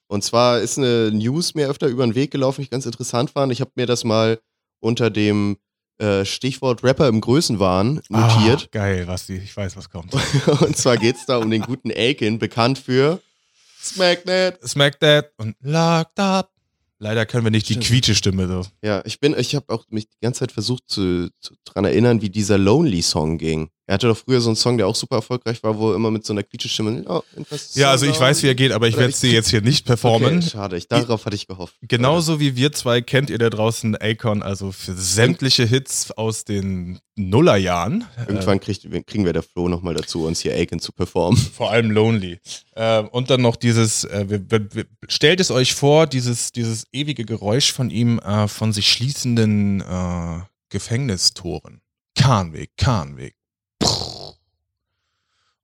[0.09, 3.53] Und zwar ist eine News mir öfter über den Weg gelaufen, die ganz interessant fand.
[3.53, 4.41] Ich habe mir das mal
[4.81, 5.59] unter dem
[5.99, 8.65] äh, Stichwort Rapper im Größenwahn notiert.
[8.65, 10.13] Ah, geil, was die, ich weiß, was kommt.
[10.61, 13.21] Und zwar geht es da um den guten Aiken, bekannt für
[13.87, 14.59] Smacknet.
[14.67, 16.51] Smack That und Locked Up.
[16.99, 17.87] Leider können wir nicht die Stimmt.
[17.87, 18.63] Quietsche-Stimme so.
[18.83, 22.23] Ja, ich bin, ich habe auch mich die ganze Zeit versucht zu, zu dran erinnern,
[22.23, 23.71] wie dieser Lonely Song ging.
[23.89, 26.11] Er hatte doch früher so einen Song, der auch super erfolgreich war, wo er immer
[26.11, 27.05] mit so einer Quietschestimme.
[27.07, 27.23] Oh,
[27.75, 30.39] Ja, also ich weiß, wie er geht, aber ich werde dir jetzt hier nicht performen.
[30.39, 31.77] Okay, schade, ich, darauf hatte ich gehofft.
[31.83, 36.99] Genauso wie wir zwei kennt ihr da draußen Akon, also für sämtliche Hits aus den
[37.15, 38.05] Nullerjahren.
[38.27, 41.39] Irgendwann kriegt, kriegen wir der Flo nochmal dazu, uns hier Aiken zu performen.
[41.57, 42.41] Vor allem Lonely.
[42.75, 44.27] Äh, und dann noch dieses, äh,
[45.09, 50.41] stellt es euch vor, dieses, dieses ewige Geräusch von ihm, äh, von sich schließenden äh,
[50.71, 51.81] Gefängnistoren.
[52.17, 53.36] Kahnweg, Kahnweg.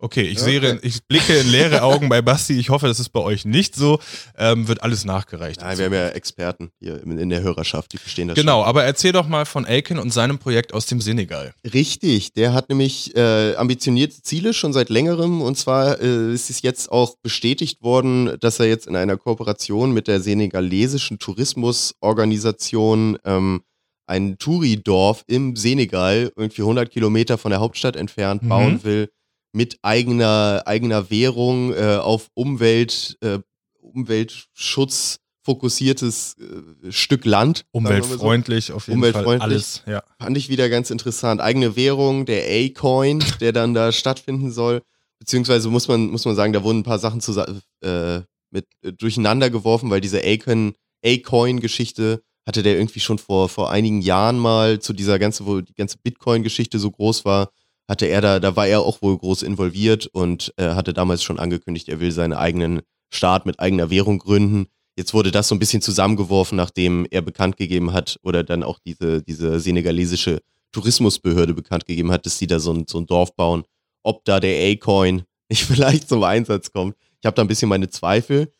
[0.02, 0.78] Okay, ich, Ja, sehe, okay.
[0.82, 2.58] ich blicke in leere Augen bei Basti.
[2.58, 4.00] Ich hoffe, das ist bei euch nicht so.
[4.36, 5.60] Ähm, wird alles nachgereicht.
[5.60, 9.12] Nein, wir haben ja Experten hier in, der Hörerschaft, die verstehen das Genau, aber erzähl
[9.12, 11.54] doch mal von Aiken und seinem Projekt aus dem Senegal.
[11.72, 16.62] Richtig, der hat nämlich äh, ambitionierte Ziele schon seit längerem und zwar äh, ist es
[16.62, 23.62] jetzt auch bestätigt worden, dass er jetzt in einer Kooperation mit der senegalesischen Tourismusorganisation ähm,
[24.06, 28.48] ein Touri-Dorf im Senegal, irgendwie 100 Kilometer von der Hauptstadt entfernt, Mhm.
[28.48, 29.10] bauen will
[29.52, 33.38] mit eigener, eigener Währung äh, auf Umwelt, äh,
[33.80, 37.64] Umweltschutz fokussiertes äh, Stück Land.
[37.72, 39.08] mal so Umweltfreundlich auf jeden Fall.
[39.10, 39.42] Umweltfreundlich.
[39.42, 40.02] Alles, ja.
[40.20, 41.40] Fand ich wieder ganz interessant.
[41.40, 44.82] Eigene Währung, der A-Coin, der dann da stattfinden soll.
[45.18, 48.92] Beziehungsweise muss man, muss man sagen, da wurden ein paar Sachen zusa- äh, mit äh,
[48.92, 54.80] durcheinander geworfen, weil diese A-Coin- A-Coin-Geschichte hatte der irgendwie schon vor, vor einigen Jahren mal
[54.80, 57.50] zu dieser ganzen, wo die ganze Bitcoin-Geschichte so groß war,
[57.88, 61.38] hatte er da, da war er auch wohl groß involviert und äh, hatte damals schon
[61.38, 64.66] angekündigt, er will seinen eigenen Staat mit eigener Währung gründen.
[64.96, 68.78] Jetzt wurde das so ein bisschen zusammengeworfen, nachdem er bekannt gegeben hat oder dann auch
[68.78, 70.40] diese, diese senegalesische
[70.72, 73.64] Tourismusbehörde bekannt gegeben hat, dass sie da so ein, so ein Dorf bauen.
[74.02, 76.96] Ob da der A-Coin nicht vielleicht zum Einsatz kommt.
[77.20, 78.50] Ich habe da ein bisschen meine Zweifel.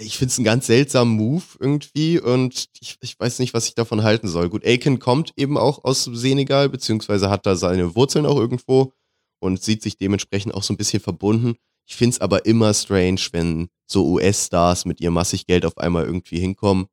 [0.00, 3.74] Ich finde es einen ganz seltsamen Move irgendwie und ich, ich weiß nicht, was ich
[3.74, 4.48] davon halten soll.
[4.48, 8.94] Gut, Aiken kommt eben auch aus Senegal, beziehungsweise hat da seine Wurzeln auch irgendwo
[9.40, 11.54] und sieht sich dementsprechend auch so ein bisschen verbunden.
[11.86, 16.04] Ich finde es aber immer strange, wenn so US-Stars mit ihrem massig Geld auf einmal
[16.04, 16.86] irgendwie hinkommen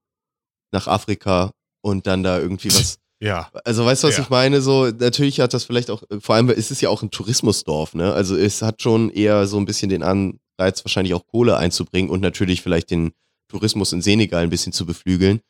[0.73, 2.99] nach Afrika und dann da irgendwie was.
[3.19, 3.49] Ja.
[3.65, 4.23] Also weißt du, was Ja.
[4.23, 4.62] ich meine?
[4.62, 8.13] So, natürlich hat das vielleicht auch, vor allem ist es ja auch ein Tourismusdorf, ne?
[8.13, 12.21] Also es hat schon eher so ein bisschen den Anreiz, wahrscheinlich auch Kohle einzubringen und
[12.21, 13.12] natürlich vielleicht den
[13.47, 15.41] Tourismus in Senegal ein bisschen zu beflügeln.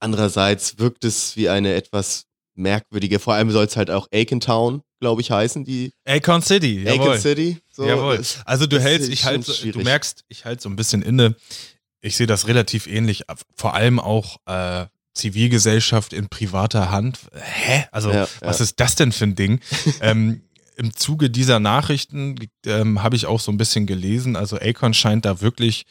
[0.00, 4.82] Andererseits wirkt es wie eine etwas merkwürdige, vor allem soll es halt auch Aiken Town,
[5.00, 7.10] glaube ich, heißen, die Akon City, jawohl.
[7.10, 7.58] Aiken City.
[7.70, 8.22] So, Jawohl.
[8.46, 11.36] Also du hältst, ist ich halt, du merkst, ich halte so ein bisschen inne.
[12.00, 13.24] Ich sehe das relativ ähnlich.
[13.54, 17.18] Vor allem auch äh, Zivilgesellschaft in privater Hand.
[17.34, 17.86] Hä?
[17.90, 18.64] Also Ja, was ja.
[18.64, 19.60] ist das denn für ein Ding?
[20.00, 20.42] ähm,
[20.76, 24.36] Im Zuge dieser Nachrichten ähm, habe ich auch so ein bisschen gelesen.
[24.36, 25.86] Also Akon scheint da wirklich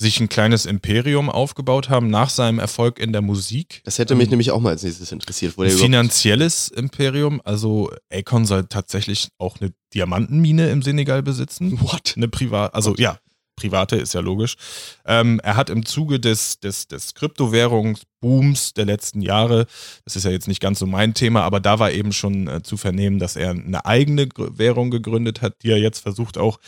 [0.00, 3.82] sich ein kleines Imperium aufgebaut haben nach seinem Erfolg in der Musik.
[3.84, 5.58] Das hätte mich Ähm, nämlich auch mal als nächstes interessiert.
[5.58, 7.42] Wo finanzielles Imperium.
[7.44, 11.78] Also Akon soll tatsächlich auch eine Diamantenmine im Senegal besitzen.
[11.82, 12.14] What?
[12.16, 13.18] Eine privat, also ja,
[13.60, 14.56] private ist ja logisch.
[15.04, 19.66] Ähm, er hat im Zuge des, des, des Kryptowährungsbooms der letzten Jahre,
[20.04, 22.62] das ist ja jetzt nicht ganz so mein Thema, aber da war eben schon äh,
[22.62, 26.58] zu vernehmen, dass er eine eigene Währung gegründet hat, die er jetzt versucht auch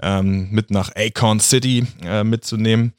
[0.00, 2.94] ähm, mit nach Akon City äh, mitzunehmen.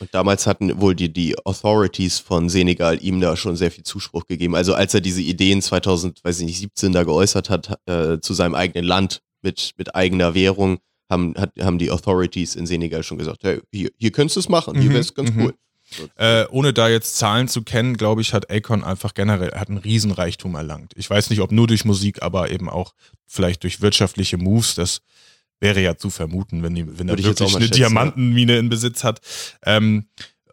[0.00, 4.26] Und damals hatten wohl die, die Authorities von Senegal ihm da schon sehr viel Zuspruch
[4.26, 4.54] gegeben.
[4.54, 9.72] Also als er diese Ideen 2017 da geäußert hat, äh, zu seinem eigenen Land mit,
[9.76, 14.12] mit eigener Währung, haben, hat, haben die Authorities in Senegal schon gesagt, hey, hier, hier
[14.12, 15.42] könntest du es machen, hier Mhm, wäre es ganz mhm.
[15.42, 15.54] cool.
[16.16, 19.68] Äh, ohne da jetzt Zahlen zu kennen, glaube ich, hat Akon einfach generell, er hat
[19.68, 20.92] einen Riesenreichtum erlangt.
[20.96, 22.92] Ich weiß nicht, ob nur durch Musik, aber eben auch
[23.26, 24.74] vielleicht durch wirtschaftliche Moves.
[24.74, 25.00] Das
[25.60, 27.88] wäre ja zu vermuten, wenn, die, wenn er wirklich eine schätzen, ja.
[27.88, 29.20] Diamantenmine in Besitz hat.
[29.64, 30.06] Ähm,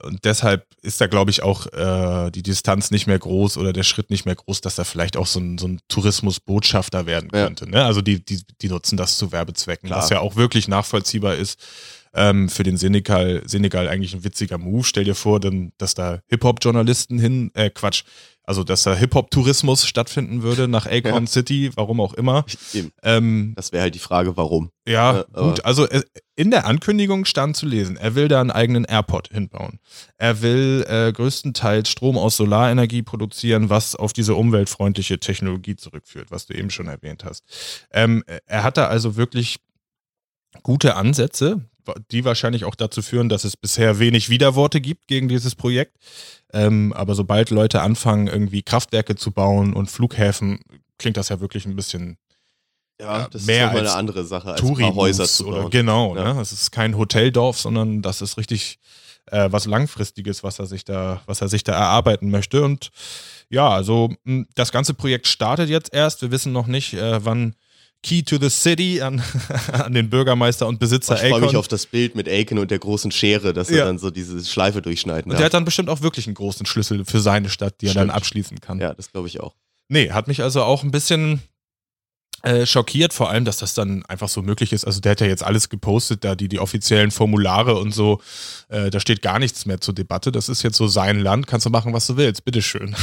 [0.05, 3.83] und deshalb ist da, glaube ich, auch äh, die Distanz nicht mehr groß oder der
[3.83, 7.45] Schritt nicht mehr groß, dass er vielleicht auch so ein, so ein Tourismusbotschafter werden Ja.
[7.45, 7.69] könnte.
[7.69, 7.83] Ne?
[7.83, 9.99] Also die, die, die nutzen das zu Werbezwecken, Klar.
[10.01, 11.59] was ja auch wirklich nachvollziehbar ist.
[12.17, 14.85] Ähm, für den Senegal, Senegal eigentlich ein witziger Move.
[14.85, 18.03] Stell dir vor, dann, dass da Hip-Hop-Journalisten hin, äh, Quatsch,
[18.43, 21.27] also dass da Hip-Hop-Tourismus stattfinden würde nach Akon Ja.
[21.27, 22.45] City, warum auch immer.
[23.03, 24.69] Ähm, Das wäre halt die Frage, warum.
[24.87, 25.65] ja, Ja, aber- gut.
[25.65, 26.03] Also äh,
[26.35, 29.79] in der Ankündigung stand zu lesen, er will da einen eigenen Airport hinbauen.
[30.17, 36.45] Er will äh, größtenteils Strom aus Solarenergie produzieren, was auf diese umweltfreundliche Technologie zurückführt, was
[36.45, 37.43] du eben schon erwähnt hast.
[37.91, 39.57] Ähm, er hat da also wirklich
[40.63, 41.61] gute Ansätze,
[42.11, 45.97] die wahrscheinlich auch dazu führen, dass es bisher wenig Widerworte gibt gegen dieses Projekt.
[46.51, 50.59] Ähm, aber sobald Leute anfangen, irgendwie Kraftwerke zu bauen und Flughäfen,
[50.97, 52.17] klingt das ja wirklich ein bisschen
[52.99, 55.61] Ja, das mehr ist nochmal eine andere Sache, als ein Touri paar Häuser zu oder
[55.63, 55.69] bauen.
[55.71, 56.33] genau, Ja.
[56.33, 56.41] ne?
[56.41, 58.79] Es ist kein Hoteldorf, sondern das ist richtig
[59.31, 62.63] äh, was langfristiges, was er sich da, was er sich da erarbeiten möchte.
[62.63, 62.91] Und
[63.49, 64.13] ja, also
[64.55, 66.21] das ganze Projekt startet jetzt erst.
[66.21, 67.55] Wir wissen noch nicht, äh, wann
[68.03, 69.21] Key to the City an,
[69.73, 72.77] an den Bürgermeister und Besitzer Ich freue mich auf das Bild mit Aiken und der
[72.79, 73.85] großen Schere, dass er Ja.
[73.85, 77.03] dann so diese Schleife durchschneiden und der hat dann bestimmt auch wirklich einen großen Schlüssel
[77.03, 78.13] für seine Stadt, die er dann Stimmt.
[78.17, 78.79] abschließen kann.
[78.79, 79.55] Ja, das glaube ich auch.
[79.89, 81.41] Nee, hat mich also auch ein bisschen
[82.43, 84.85] äh, schockiert, vor allem, dass das dann einfach so möglich ist.
[84.85, 88.21] Also der hat ja jetzt alles gepostet, da die, die offiziellen Formulare und so,
[88.69, 90.31] äh, da steht gar nichts mehr zur Debatte.
[90.31, 92.95] Das ist jetzt so sein Land, kannst du machen, was du willst, bitteschön.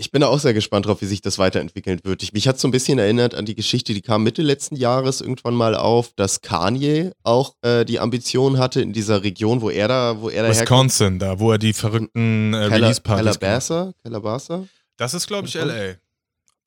[0.00, 2.22] Ich bin da auch sehr gespannt drauf, wie sich das weiterentwickeln wird.
[2.22, 5.20] Ich, mich hat so ein bisschen erinnert an die Geschichte, die kam Mitte letzten Jahres
[5.20, 9.88] irgendwann mal auf, dass Kanye auch äh, die Ambition hatte in dieser Region, wo er
[9.88, 10.90] da, wo er da herkommt.
[10.90, 13.40] Wisconsin, da wo er die verrückten äh, Release-Partys.
[13.40, 13.94] Calabasas?
[14.04, 14.66] Calabasas?
[14.98, 15.96] Das ist, glaube ich, L.A.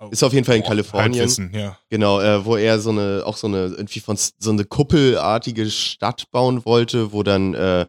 [0.10, 1.14] Ist auf jeden Fall in Boah, Kalifornien.
[1.14, 1.78] Halbwissen, ja.
[1.90, 6.32] Genau, äh, wo er so eine, auch so eine, irgendwie von so eine kuppelartige Stadt
[6.32, 7.86] bauen wollte, wo dann äh,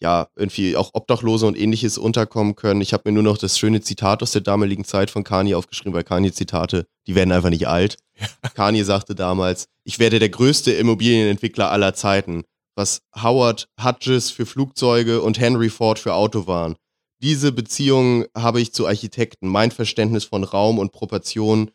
[0.00, 2.80] ja irgendwie auch Obdachlose und ähnliches unterkommen können.
[2.80, 5.94] Ich habe mir nur noch das schöne Zitat aus der damaligen Zeit von Kanye aufgeschrieben,
[5.94, 7.96] weil Kanye-Zitate, die werden einfach nicht alt.
[8.54, 12.42] Kanye sagte damals, ich werde der größte Immobilienentwickler aller Zeiten,
[12.76, 16.76] was Howard Hudges für Flugzeuge und Henry Ford für Auto waren.
[17.22, 21.70] Diese Beziehung habe ich zu Architekten, mein Verständnis von Raum und Proportion,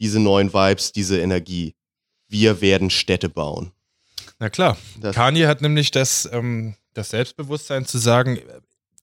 [0.00, 1.74] diese neuen Vibes, diese Energie.
[2.28, 3.72] Wir werden Städte bauen.
[4.38, 4.76] Na klar.
[5.00, 8.38] Das- Kanye hat nämlich das, ähm, das Selbstbewusstsein zu sagen,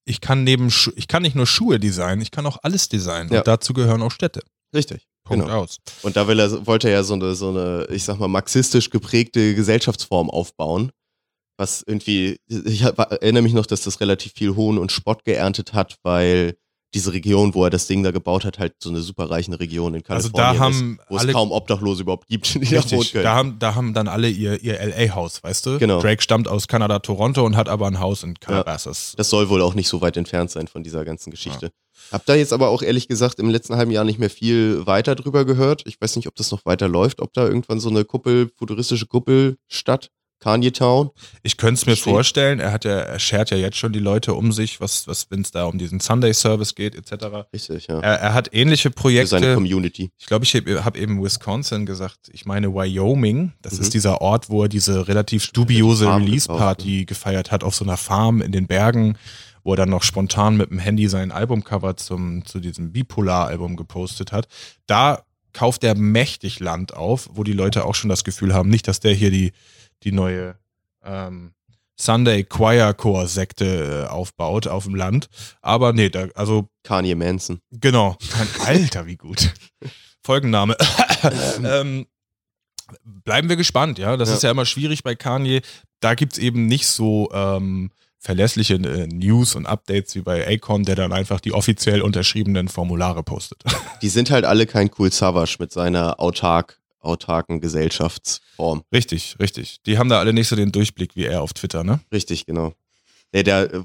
[0.05, 3.31] ich kann neben Schu ich kann nicht nur Schuhe designen, ich kann auch alles designen.
[3.33, 3.39] Ja.
[3.39, 4.41] Und dazu gehören auch Städte.
[4.73, 5.07] Richtig.
[5.23, 5.63] Punkt Genau.
[5.63, 5.77] aus.
[6.03, 8.89] Und da will er, wollte er ja so eine, so eine, ich sag mal, marxistisch
[8.91, 10.91] geprägte Gesellschaftsform aufbauen.
[11.57, 15.97] Was irgendwie, ich erinnere mich noch, dass das relativ viel Hohn und Spott geerntet hat,
[16.03, 16.55] weil
[16.95, 19.95] diese Region, wo er das Ding da gebaut hat, halt so eine super reiche Region
[19.95, 22.77] in Also Kalifornien da haben ist, wo es kaum Obdachlose überhaupt gibt, die da wohnen
[22.79, 23.23] Richtig, können.
[23.25, 25.77] da haben, da haben dann alle ihr, ihr LA-Haus, weißt du?
[25.77, 25.99] Genau.
[26.01, 29.13] Drake stammt aus Kanada, Toronto und hat aber ein Haus in Calabasas.
[29.17, 31.71] Das soll wohl auch nicht so weit entfernt sein von dieser ganzen Geschichte.
[32.11, 35.15] Hab da jetzt aber auch ehrlich gesagt im letzten halben Jahr nicht mehr viel weiter
[35.15, 35.83] drüber gehört.
[35.85, 39.07] Ich weiß nicht, ob das noch weiter läuft, ob da irgendwann so eine Kuppel, futuristische
[39.07, 41.09] Kuppelstadt, Kanye Town.
[41.43, 42.13] Ich könnte es mir Verstehe.
[42.13, 45.31] vorstellen, er hat ja, er schert ja jetzt schon die Leute um sich, was, was
[45.31, 47.47] wenn es da um diesen Sunday-Service geht, etc.
[47.53, 47.99] Richtig, ja.
[47.99, 48.95] Er, er hat ähnliche Für
[49.27, 49.53] seine Projekte.
[49.55, 50.11] Community.
[50.17, 52.29] Ich glaube, ich habe hab eben Wisconsin gesagt.
[52.31, 53.53] Ich meine Wyoming.
[53.61, 53.81] Das Mhm.
[53.81, 58.41] ist dieser Ort, wo er diese relativ dubiose Release-Party gefeiert hat auf so einer Farm
[58.41, 59.17] in den Bergen,
[59.63, 64.31] wo er dann noch spontan mit dem Handy sein Albumcover zum, zu diesem Bipolar-Album gepostet
[64.31, 64.47] hat.
[64.85, 68.87] Da kauft er mächtig Land auf, wo die Leute auch schon das Gefühl haben, nicht,
[68.87, 69.53] dass der hier die,
[70.03, 70.55] die neue
[71.03, 71.53] ähm,
[71.97, 75.29] Sunday Choir Chor Sekte äh, aufbaut auf dem Land.
[75.61, 77.59] Aber nee, da, also Kanye Manson.
[77.71, 78.17] Genau.
[78.65, 79.53] Alter, wie gut.
[80.23, 80.75] Folgenname.
[81.63, 82.05] ähm,
[83.03, 84.17] bleiben wir gespannt, ja.
[84.17, 84.35] Das Ja.
[84.35, 85.61] ist ja immer schwierig bei Kanye.
[86.01, 90.95] Da gibt's eben nicht so ähm, verlässliche äh, News und Updates wie bei Akon, der
[90.95, 93.63] dann einfach die offiziell unterschriebenen Formulare postet.
[94.01, 98.83] Die sind halt alle kein cool Savage mit seiner autark, autarken Gesellschaftsform.
[98.93, 99.81] richtig, richtig.
[99.85, 101.99] Die haben da alle nicht so den Durchblick wie er auf Twitter, ne?
[102.11, 102.73] Richtig, genau.
[103.33, 103.83] Der, der, äh,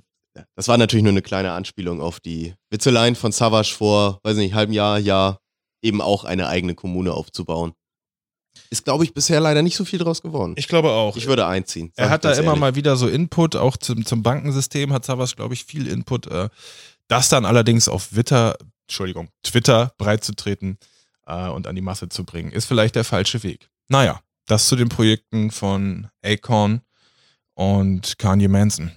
[0.55, 4.55] das war natürlich nur eine kleine Anspielung auf die Witzeleien von Savage vor, weiß nicht,
[4.55, 5.41] halbem Jahr, Jahr,
[5.83, 7.73] eben auch eine eigene Kommune aufzubauen.
[8.69, 10.55] Ist, glaube ich, bisher leider nicht so viel draus geworden.
[10.57, 11.17] Ich glaube auch.
[11.17, 11.93] Ich würde einziehen.
[11.97, 12.61] Er hat da immer ehrlich.
[12.61, 16.27] mal wieder so Input, auch zum, zum Bankensystem hat Savas, glaube ich, viel Input.
[16.27, 16.49] Äh,
[17.09, 18.57] das dann allerdings auf Twitter,
[18.87, 20.79] Entschuldigung, Twitter breitzutreten
[21.31, 23.71] äh, und an die Masse zu bringen, ist vielleicht der falsche Weg.
[23.89, 26.81] Naja, das zu den Projekten von Akon
[27.55, 28.91] und Kanye Manson.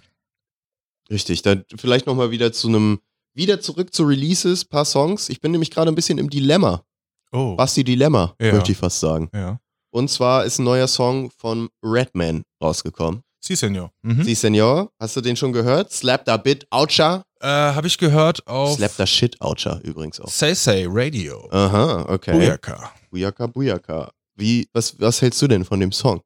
[1.10, 3.00] Richtig, dann vielleicht nochmal wieder zu einem,
[3.34, 5.30] wieder zurück zu Releases, paar Songs.
[5.30, 6.84] Ich bin nämlich gerade ein bisschen im Dilemma.
[7.32, 7.56] Oh.
[7.56, 8.54] Basti Dilemma, Ja.
[8.54, 9.30] möchte ich fast sagen.
[9.34, 9.60] Ja.
[9.92, 13.24] Und zwar ist ein neuer Song von Redman rausgekommen.
[13.46, 13.92] Sie, Senor.
[14.04, 14.24] Mhm.
[14.24, 15.92] Sie, Senor, hast du den schon gehört?
[15.92, 17.26] Slap da Bit, Oucha.
[17.42, 20.30] Äh, Habe ich gehört auf Slap da Shit, Oucha übrigens auch.
[20.30, 21.50] Say Say Radio.
[21.52, 22.32] Aha, okay.
[22.32, 22.90] Booyaka.
[23.12, 24.12] Bujaka, Bujaka.
[24.38, 26.22] Wie, was, was hältst du denn von dem Song?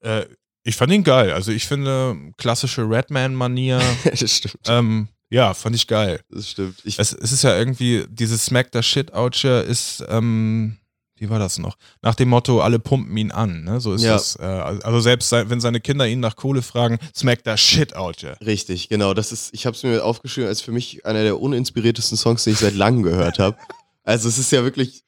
[0.00, 0.24] Äh,
[0.64, 1.30] ich fand ihn geil.
[1.32, 3.80] Also ich finde klassische Redman-Manier.
[4.04, 4.58] das stimmt.
[4.66, 6.20] ähm, ja, fand ich geil.
[6.30, 6.80] Das stimmt.
[6.82, 10.78] Ich, Es, es ist ja irgendwie, dieses Smack the Shit Out hier ist, ähm,
[11.24, 11.76] wie war das noch?
[12.02, 13.80] Nach dem Motto, alle pumpen ihn an, ne?
[13.80, 14.12] So ist Ja.
[14.12, 14.36] das.
[14.36, 18.36] Äh, also selbst wenn seine Kinder ihn nach Kohle fragen, Smack the Shit Out hier.
[18.44, 19.14] richtig, genau.
[19.14, 22.52] Das ist, ich habe es mir aufgeschrieben, als für mich einer der uninspiriertesten Songs, den
[22.52, 23.56] ich seit langem gehört habe.
[24.06, 25.02] Also es ist ja wirklich,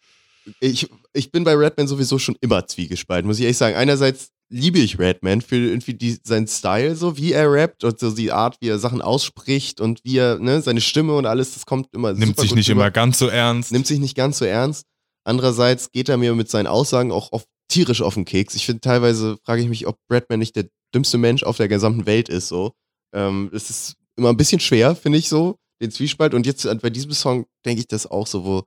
[0.58, 3.76] ich, ich bin bei Redman sowieso schon immer zwiegespalten, muss ich ehrlich sagen.
[3.76, 8.10] Einerseits liebe ich Redman für irgendwie die, seinen Style, so wie er rappt und so
[8.12, 11.66] die Art, wie er Sachen ausspricht und wie er, ne, seine Stimme und alles, das
[11.66, 12.82] kommt immer Nimmt sich nicht rüber.
[12.84, 13.70] immer ganz so ernst.
[13.72, 14.86] nimmt sich nicht ganz so ernst.
[15.26, 18.54] Andererseits geht er mir mit seinen Aussagen auch oft tierisch auf den Keks.
[18.54, 22.06] Ich finde teilweise, frage ich mich, ob Bradman nicht der dümmste Mensch auf der gesamten
[22.06, 22.72] Welt ist, so.
[23.12, 26.32] Ähm, es ist immer ein bisschen schwer, finde ich so, den Zwiespalt.
[26.32, 28.62] Und jetzt äh, bei diesem Song denke ich das auch so, wo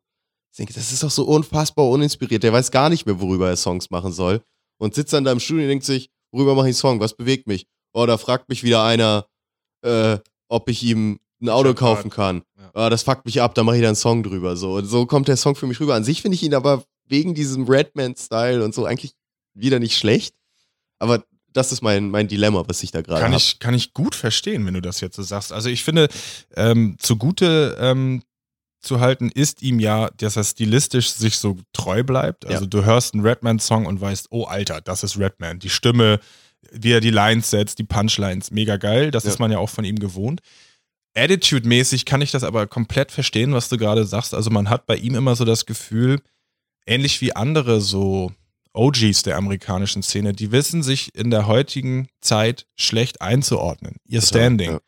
[0.51, 2.43] ich denke, das ist doch so unfassbar uninspiriert.
[2.43, 4.41] Der weiß gar nicht mehr, worüber er Songs machen soll.
[4.81, 6.99] Und sitzt dann da im Studio und denkt sich, worüber mache ich einen Song?
[6.99, 7.67] Was bewegt mich?
[7.93, 9.27] Oh, da fragt mich wieder einer,
[9.85, 10.17] äh,
[10.49, 12.43] ob ich ihm ein Auto kaufen kann.
[12.73, 14.55] Ah, das fuckt mich ab, da mache ich dann einen Song drüber.
[14.57, 14.73] So.
[14.75, 15.95] Und so kommt der Song für mich rüber.
[15.95, 19.13] An sich finde ich ihn aber wegen diesem Redman-Style und so eigentlich
[19.53, 20.35] wieder nicht schlecht.
[20.99, 23.35] Aber das ist mein, mein Dilemma, was ich da gerade habe.
[23.35, 25.51] ich, kann ich gut verstehen, wenn du das jetzt so sagst.
[25.51, 26.07] Also ich finde,
[26.55, 28.21] ähm, zugute ähm,
[28.81, 32.45] zu halten ist ihm ja, dass er stilistisch sich so treu bleibt.
[32.45, 32.67] Also Ja.
[32.69, 35.59] du hörst einen Redman-Song und weißt, oh Alter, das ist Redman.
[35.59, 36.19] Die Stimme,
[36.71, 39.11] wie er die Lines setzt, die Punchlines, mega geil.
[39.11, 39.31] Das Ja.
[39.31, 40.41] ist man ja auch von ihm gewohnt.
[41.15, 44.33] Attitude-mäßig kann ich das aber komplett verstehen, was du gerade sagst.
[44.33, 46.21] Also man hat bei ihm immer so das Gefühl,
[46.85, 48.31] ähnlich wie andere so
[48.73, 53.95] OGs der amerikanischen Szene, die wissen sich in der heutigen Zeit schlecht einzuordnen.
[54.07, 54.71] Ihr Standing.
[54.73, 54.79] Ja.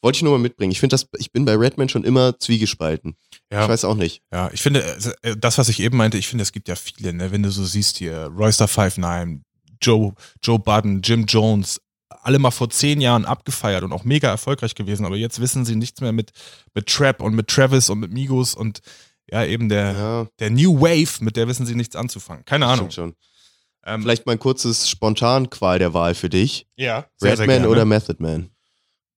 [0.03, 0.71] Wollte ich nur mal mitbringen.
[0.71, 3.17] Ich finde das, ich bin bei Redman schon immer zwiegespalten.
[3.53, 3.63] Ja.
[3.65, 4.23] Ich weiß auch nicht.
[4.33, 4.85] Ja, ich finde,
[5.23, 7.33] äh, das, was ich eben meinte, ich finde, es gibt ja viele, ne?
[7.33, 9.45] wenn du so siehst hier, Royster 59,
[9.83, 11.81] Joe, Joe Budden, Jim Jones,
[12.23, 15.77] alle mal vor zehn Jahren abgefeiert und auch mega erfolgreich gewesen, aber jetzt wissen sie
[15.77, 16.31] nichts mehr mit,
[16.75, 18.81] mit Trap und mit Travis und mit Migos und
[19.31, 22.45] ja, eben der, Ja, der New Wave, mit der wissen sie nichts anzufangen.
[22.45, 22.91] Keine Ahnung.
[22.91, 23.15] stimmt schon.
[23.85, 26.67] Ähm, Vielleicht mal ein kurzes Spontanqual der Wahl für dich.
[26.77, 28.51] ja, Redman oder Method Man?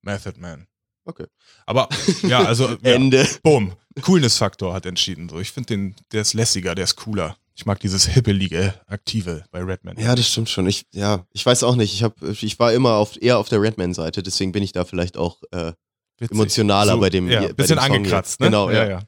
[0.01, 0.67] Method Man.
[1.05, 1.25] Okay.
[1.65, 1.89] Aber
[2.23, 3.27] ja, also ja, Ende.
[3.43, 3.73] Boom.
[4.01, 5.29] Coolness-Faktor hat entschieden.
[5.29, 7.35] So, ich finde den, der ist lässiger, der ist cooler.
[7.53, 9.99] Ich mag dieses hippelige, aktive bei Redman.
[9.99, 10.67] Ja, das stimmt schon.
[10.67, 11.93] Ich, ja, ich weiß auch nicht.
[11.93, 15.17] Ich, hab, ich war immer auf, eher auf der Redman-Seite, deswegen bin ich da vielleicht
[15.17, 15.73] auch äh,
[16.19, 17.29] emotionaler bei dem.
[17.29, 18.47] Ja, bei bisschen dem angekratzt, ne?
[18.47, 18.87] Genau, ja.
[18.87, 19.01] ja.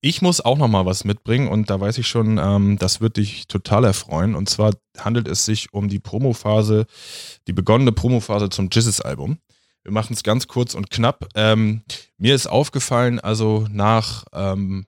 [0.00, 3.16] Ich muss auch noch mal was mitbringen und da weiß ich schon, ähm, das wird
[3.16, 4.34] dich total erfreuen.
[4.34, 6.86] Und zwar handelt es sich um die Promophase,
[7.46, 9.38] die begonnene Promophase zum Jizzes-Album.
[9.82, 11.28] Wir machen es ganz kurz und knapp.
[11.34, 11.82] Ähm,
[12.18, 14.86] mir ist aufgefallen, also nach ähm,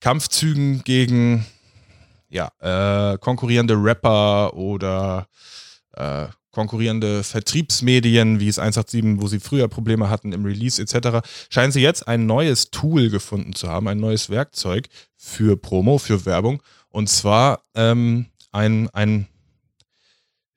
[0.00, 1.46] Kampfzügen gegen
[2.28, 5.26] ja, äh, konkurrierende Rapper oder
[5.94, 11.72] äh, konkurrierende Vertriebsmedien wie es 187, wo sie früher Probleme hatten im Release etc., scheinen
[11.72, 16.62] sie jetzt ein neues Tool gefunden zu haben, ein neues Werkzeug für Promo, für Werbung.
[16.88, 19.28] Und zwar ähm, ein, ein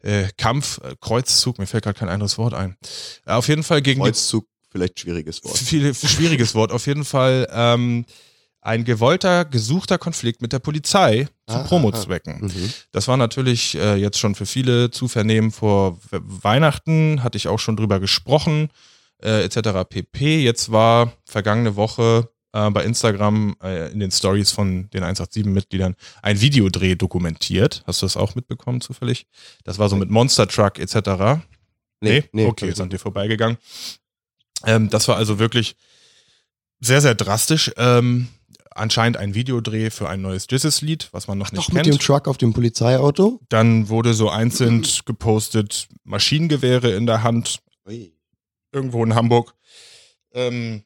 [0.02, 2.76] äh, Kampf, äh, Kreuzzug, mir fällt gerade kein anderes Wort ein.
[3.26, 5.58] Äh, auf jeden Fall gegen Kreuzzug, vielleicht schwieriges Wort.
[5.58, 6.72] viel, schwieriges Wort.
[6.72, 8.06] Auf jeden Fall ähm,
[8.66, 12.42] ein gewollter, gesuchter Konflikt mit der Polizei zu Ah, Promozwecken.
[12.46, 12.74] Mhm.
[12.92, 15.52] Das war natürlich äh, jetzt schon für viele zu vernehmen.
[15.52, 18.70] Vor We- Weihnachten hatte ich auch schon drüber gesprochen,
[19.22, 19.88] äh, etc.
[19.90, 20.42] pp.
[20.44, 26.40] Jetzt war vergangene Woche äh, bei Instagram äh, in den Stories von den 187-Mitgliedern ein
[26.40, 27.84] Videodreh dokumentiert.
[27.86, 29.28] Hast du das auch mitbekommen zufällig?
[29.66, 31.42] Das war so mit Monster Truck etc.
[32.00, 33.58] Nee, okay, ist an dir vorbeigegangen.
[34.66, 35.76] Ähm, das war also wirklich
[36.80, 37.72] sehr, sehr drastisch.
[37.78, 38.28] Ähm,
[38.76, 41.96] anscheinend ein Videodreh für ein neues Jizzes-Lied, was man noch nicht Doch mit kennt.
[41.96, 43.40] dem Truck auf dem Polizeiauto?
[43.50, 47.60] Dann wurde so einzeln gepostet, Maschinengewehre in der Hand,
[48.72, 49.54] irgendwo in Hamburg.
[50.34, 50.84] Ähm,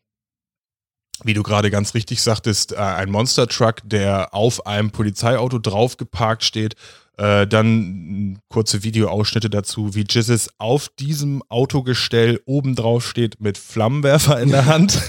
[1.24, 5.98] wie du gerade ganz richtig sagtest, äh, ein Monster Truck, der auf einem Polizeiauto drauf
[5.98, 6.76] geparkt steht.
[7.18, 14.40] Äh, dann kurze Videoausschnitte dazu, wie Jizzes auf diesem Autogestell oben drauf steht mit Flammenwerfer
[14.40, 15.02] in der Hand.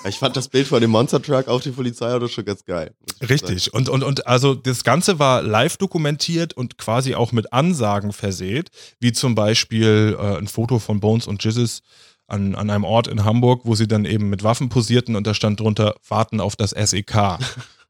[0.08, 2.94] Ich fand das Bild von dem Monster Truck auf dem Polizeiauto schon ganz geil.
[3.28, 3.72] Richtig.
[3.74, 8.70] Und, und, und also das Ganze war live dokumentiert und quasi auch mit Ansagen versät,
[9.00, 11.82] wie zum Beispiel äh, ein Foto von Bones und Jizzes
[12.26, 15.34] an, an einem Ort in Hamburg, wo sie dann eben mit Waffen posierten und da
[15.34, 17.38] stand drunter, warten auf das SEK.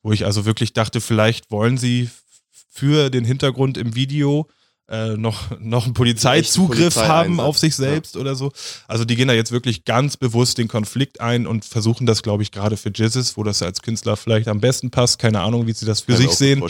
[0.07, 2.11] wo ich also wirklich dachte, vielleicht wollen sie
[2.71, 4.47] für den Hintergrund im Video
[4.88, 7.09] äh, noch, noch einen Polizeizugriff Polizeieinsatz.
[7.09, 8.53] haben auf sich selbst oder so.
[8.87, 12.42] Also die gehen da jetzt wirklich ganz bewusst den Konflikt ein und versuchen das, glaube
[12.42, 15.72] ich, gerade für Jizzes, wo das als Künstler vielleicht am besten passt, keine Ahnung, wie
[15.72, 16.62] sie das für Kann sich sehen,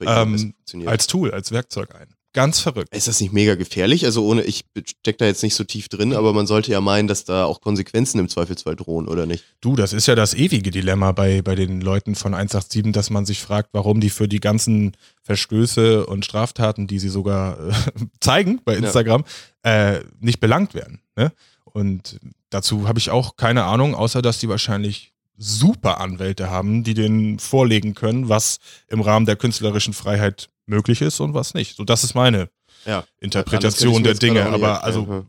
[0.00, 0.54] ähm,
[0.86, 2.08] als Tool, als Werkzeug ein.
[2.32, 2.94] Ganz verrückt.
[2.94, 4.04] Ist das nicht mega gefährlich?
[4.04, 7.08] Also ohne, ich steck da jetzt nicht so tief drin, aber man sollte ja meinen,
[7.08, 9.44] dass da auch Konsequenzen im Zweifelsfall drohen, oder nicht?
[9.60, 13.26] Du, das ist ja das ewige Dilemma bei, bei den Leuten von 187, dass man
[13.26, 17.72] sich fragt, warum die für die ganzen Verstöße und Straftaten, die sie sogar äh,
[18.20, 19.24] zeigen bei Instagram,
[19.64, 21.00] äh, nicht belangt werden.
[21.16, 21.32] Ne?
[21.64, 25.09] Und dazu habe ich auch keine Ahnung, außer dass die wahrscheinlich
[25.42, 31.18] super Anwälte haben, die denen vorlegen können, was im Rahmen der künstlerischen Freiheit möglich ist
[31.20, 31.76] und was nicht.
[31.76, 32.50] So, das ist meine
[32.84, 33.04] Ja.
[33.20, 34.44] Interpretation der Dinge.
[34.46, 35.28] Aber also erklären.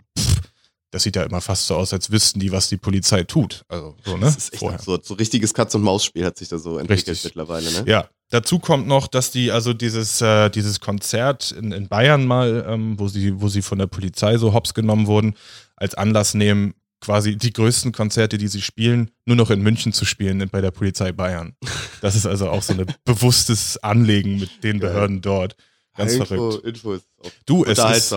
[0.91, 3.63] das sieht ja immer fast so aus, als wüssten die, was die Polizei tut.
[3.69, 4.25] Also so, ne?
[4.25, 4.77] Das ist echt Vorher.
[4.79, 5.05] absurd.
[5.05, 7.23] So richtiges Katz-und-Maus-Spiel hat sich da so entwickelt Richtig.
[7.23, 7.83] mittlerweile, ne?
[7.87, 12.65] Ja, dazu kommt noch, dass die, also dieses, äh, dieses Konzert in, in Bayern mal,
[12.67, 15.35] ähm, wo, sie, wo sie von der Polizei so hops genommen wurden,
[15.77, 20.05] als Anlass nehmen, quasi die größten Konzerte, die sie spielen, nur noch in München zu
[20.05, 21.55] spielen bei der Polizei Bayern.
[21.99, 24.79] Das ist also auch so ein bewusstes Anlegen mit den.
[24.79, 25.55] Behörden dort.
[25.95, 26.65] Ganz Info, verrückt.
[26.65, 28.11] Info ist auch Du, es ist,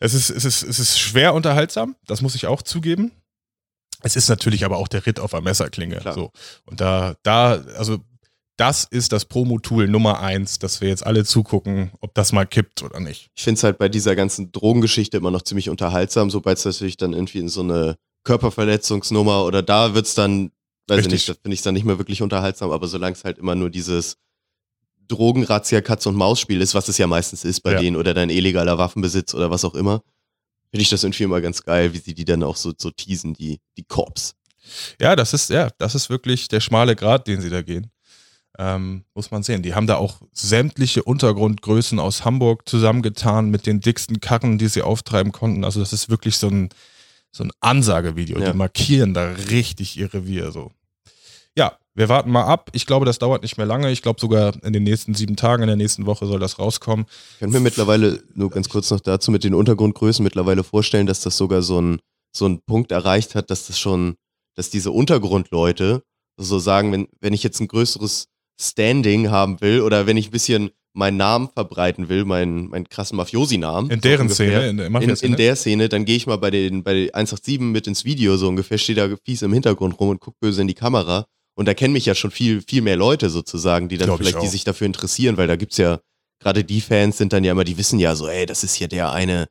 [0.00, 3.12] es, ist, es, ist, es ist schwer unterhaltsam, das muss ich auch zugeben.
[4.02, 5.96] Es ist natürlich aber auch der Ritt auf der Messerklinge.
[5.96, 6.14] Klar.
[6.14, 6.32] So.
[6.64, 8.00] Und da, da, also
[8.56, 12.82] das ist das Promo-Tool Nummer eins, dass wir jetzt alle zugucken, ob das mal kippt
[12.82, 13.30] oder nicht.
[13.34, 16.96] Ich finde es halt bei dieser ganzen Drogengeschichte immer noch ziemlich unterhaltsam, sobald es natürlich
[16.96, 20.50] dann irgendwie in so eine Körperverletzungsnummer oder da wird's dann,
[20.88, 21.06] weiß Richtig.
[21.06, 23.54] ich nicht, da finde ich dann nicht mehr wirklich unterhaltsam, aber solange es halt immer
[23.54, 24.16] nur dieses
[25.08, 27.80] Drogenrazzia Katz und Maus Spiel ist, was es ja meistens ist bei Ja.
[27.80, 30.02] denen oder dein illegaler Waffenbesitz oder was auch immer,
[30.70, 33.34] finde ich das irgendwie immer ganz geil, wie sie die dann auch so, so teasen,
[33.34, 34.34] die, die Cops.
[35.00, 37.88] Ja, das ist, ja, das ist wirklich der schmale Grat, den sie da gehen.
[38.58, 39.62] Ähm, muss man sehen.
[39.62, 44.82] Die haben da auch sämtliche Untergrundgrößen aus Hamburg zusammengetan mit den dicksten Karren, die sie
[44.82, 45.64] auftreiben konnten.
[45.64, 46.70] Also das ist wirklich so ein,
[47.32, 48.38] so ein Ansagevideo.
[48.38, 48.52] Ja.
[48.52, 50.72] Die markieren da richtig ihr Revier so.
[51.56, 52.70] Ja, wir warten mal ab.
[52.72, 53.90] Ich glaube, das dauert nicht mehr lange.
[53.90, 57.06] Ich glaube sogar in den nächsten sieben Tagen, in der nächsten Woche soll das rauskommen.
[57.32, 61.20] Ich könnte mir mittlerweile, nur ganz kurz noch dazu, mit den Untergrundgrößen mittlerweile vorstellen, dass
[61.20, 61.98] das sogar so ein,
[62.34, 64.16] so ein Punkt erreicht hat, dass das schon,
[64.54, 66.02] dass diese Untergrundleute
[66.36, 68.28] so sagen, wenn, wenn ich jetzt ein größeres
[68.60, 73.16] Standing haben will oder wenn ich ein bisschen meinen Namen verbreiten will, meinen, meinen krassen
[73.18, 73.90] Mafiosi-Namen.
[73.90, 75.30] In so deren ungefähr, Szene, in der In, Mafia-Szene.
[75.30, 78.48] in der Szene, dann gehe ich mal bei den bei 187 mit ins Video so
[78.48, 81.26] ungefähr, stehe da fies im Hintergrund rum und guck böse in die Kamera.
[81.54, 84.28] Und da kennen mich ja schon viel, viel mehr Leute sozusagen, die dann Glaub ich
[84.28, 86.00] vielleicht, die sich dafür interessieren, weil da gibt's ja,
[86.40, 88.88] gerade die Fans sind dann ja immer, die wissen ja so, ey, das ist hier
[88.88, 89.48] der eine,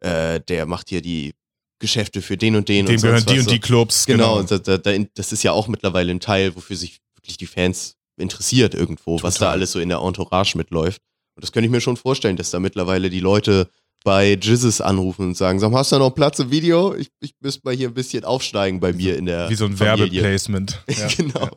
[0.00, 1.34] äh, der macht hier die
[1.80, 3.50] Geschäfte für den und den Dem und gehören die was und so.
[3.50, 4.06] die Clubs.
[4.06, 7.36] Genau, und da, da, da, das ist ja auch mittlerweile ein Teil, wofür sich wirklich
[7.36, 9.52] die Fans interessiert irgendwo, was da Total.
[9.54, 11.00] alles so in der Entourage mitläuft.
[11.34, 13.68] Und das könnte ich mir schon vorstellen, dass da mittlerweile die Leute
[14.04, 16.94] bei Jizzes anrufen und sagen, sag hast du noch Platz im Video?
[16.94, 19.76] Ich, ich müsste mal hier ein bisschen aufsteigen bei mir in der Wie so ein
[19.76, 20.22] Familie.
[20.22, 20.82] Werbeplacement.
[20.88, 21.08] Ja.
[21.16, 21.48] genau.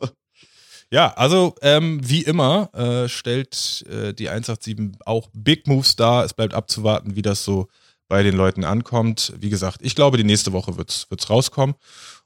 [0.90, 6.24] Ja, also ähm, wie immer äh, stellt äh, die 187 auch Big Moves dar.
[6.24, 7.68] Es bleibt abzuwarten, wie das so
[8.08, 9.32] bei den Leuten ankommt.
[9.38, 11.76] Wie gesagt, ich glaube, die nächste Woche wird's wird's rauskommen.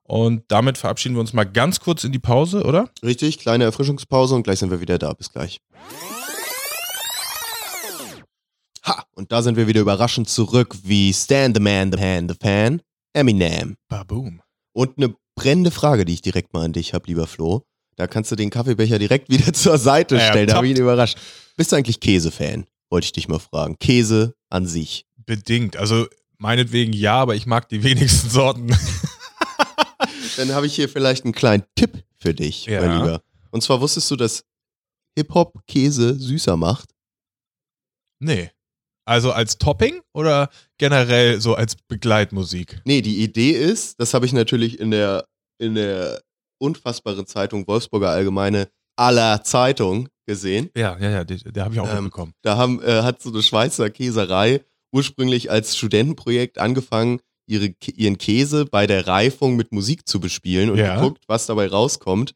[0.07, 2.91] Und damit verabschieden wir uns mal ganz kurz in die Pause, oder?
[3.03, 5.13] Richtig, kleine Erfrischungspause und gleich sind wir wieder da.
[5.13, 5.61] Bis gleich.
[8.85, 12.37] Ha, und da sind wir wieder überraschend zurück wie Stand the Man, the Man, the
[12.41, 12.81] Fan,
[13.15, 13.77] Eminem.
[13.89, 14.43] Baboom.
[14.73, 17.65] Und eine brennende Frage, die ich direkt mal an dich habe, lieber Flo.
[17.97, 20.47] Da kannst du den Kaffeebecher direkt wieder zur Seite stellen.
[20.47, 21.19] Da habe ich ihn überrascht.
[21.57, 22.67] Bist du eigentlich Käsefan?
[22.91, 23.77] Wollte ich dich mal fragen.
[23.81, 25.07] Käse an sich.
[25.17, 25.77] Bedingt.
[25.77, 26.07] Also
[26.39, 28.77] meinetwegen ja, aber ich mag die wenigsten Sorten.
[30.37, 32.81] Dann habe ich hier vielleicht einen kleinen Tipp für dich, Ja.
[32.81, 33.23] mein Lieber.
[33.51, 34.45] Und zwar wusstest du, dass
[35.19, 36.91] Hip-Hop Käse süßer macht?
[38.21, 38.51] nee.
[39.09, 42.81] Also als Topping oder generell so als Begleitmusik?
[42.85, 45.29] Nee, die Idee ist, das habe ich natürlich in der,
[45.59, 46.21] in der
[46.61, 50.71] unfassbaren Zeitung Wolfsburger Allgemeine aller Zeitung gesehen.
[50.77, 52.33] Ja, ja, ja, der habe ich auch Ähm, mitbekommen.
[52.43, 58.65] Da haben, äh, hat so eine Schweizer Käserei ursprünglich als Studentenprojekt angefangen, ihre, ihren Käse
[58.67, 60.97] bei der Reifung mit Musik zu bespielen und Ja.
[60.97, 62.33] geguckt, was dabei rauskommt.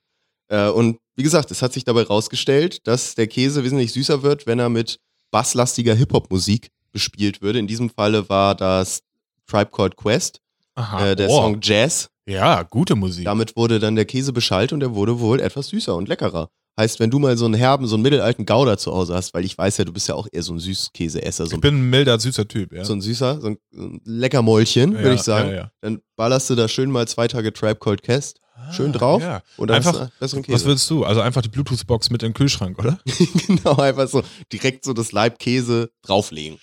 [0.49, 4.47] Äh, und wie gesagt, es hat sich dabei rausgestellt, dass der Käse wesentlich süßer wird,
[4.47, 4.99] wenn er mit
[5.31, 7.59] basslastiger Hip-Hop-Musik bespielt würde.
[7.59, 9.03] In diesem Falle war das
[9.47, 10.41] Tribe Called Quest,
[10.75, 11.11] Aha.
[11.11, 12.09] äh, der oh, Song Jazz.
[12.27, 13.25] Ja, gute Musik.
[13.25, 16.49] Damit wurde dann der Käse beschallt und er wurde wohl etwas süßer und leckerer.
[16.81, 19.45] Heißt, wenn du mal so einen herben, so einen mittelalten Gouda zu Hause hast, weil
[19.45, 21.91] ich weiß ja, du bist ja auch eher so ein Süßkäseesser, so ich bin ein
[21.91, 22.85] milder, süßer Typ, ja.
[22.87, 25.51] so ein süßer, so ein, so ein Leckermäulchen, würde Ja, ich sagen.
[25.51, 25.73] Ja, ja.
[25.83, 28.41] Dann ballerst du da schön mal zwei Tage Tribe Called Quest
[28.73, 29.43] schön Ah, drauf Ja.
[29.59, 31.05] und Einfach- Was willst du?
[31.05, 32.99] Also einfach die Bluetooth-Box mit im Kühlschrank, oder?
[33.47, 34.23] genau, einfach so
[34.53, 36.59] direkt so das Leibkäse drauflegen.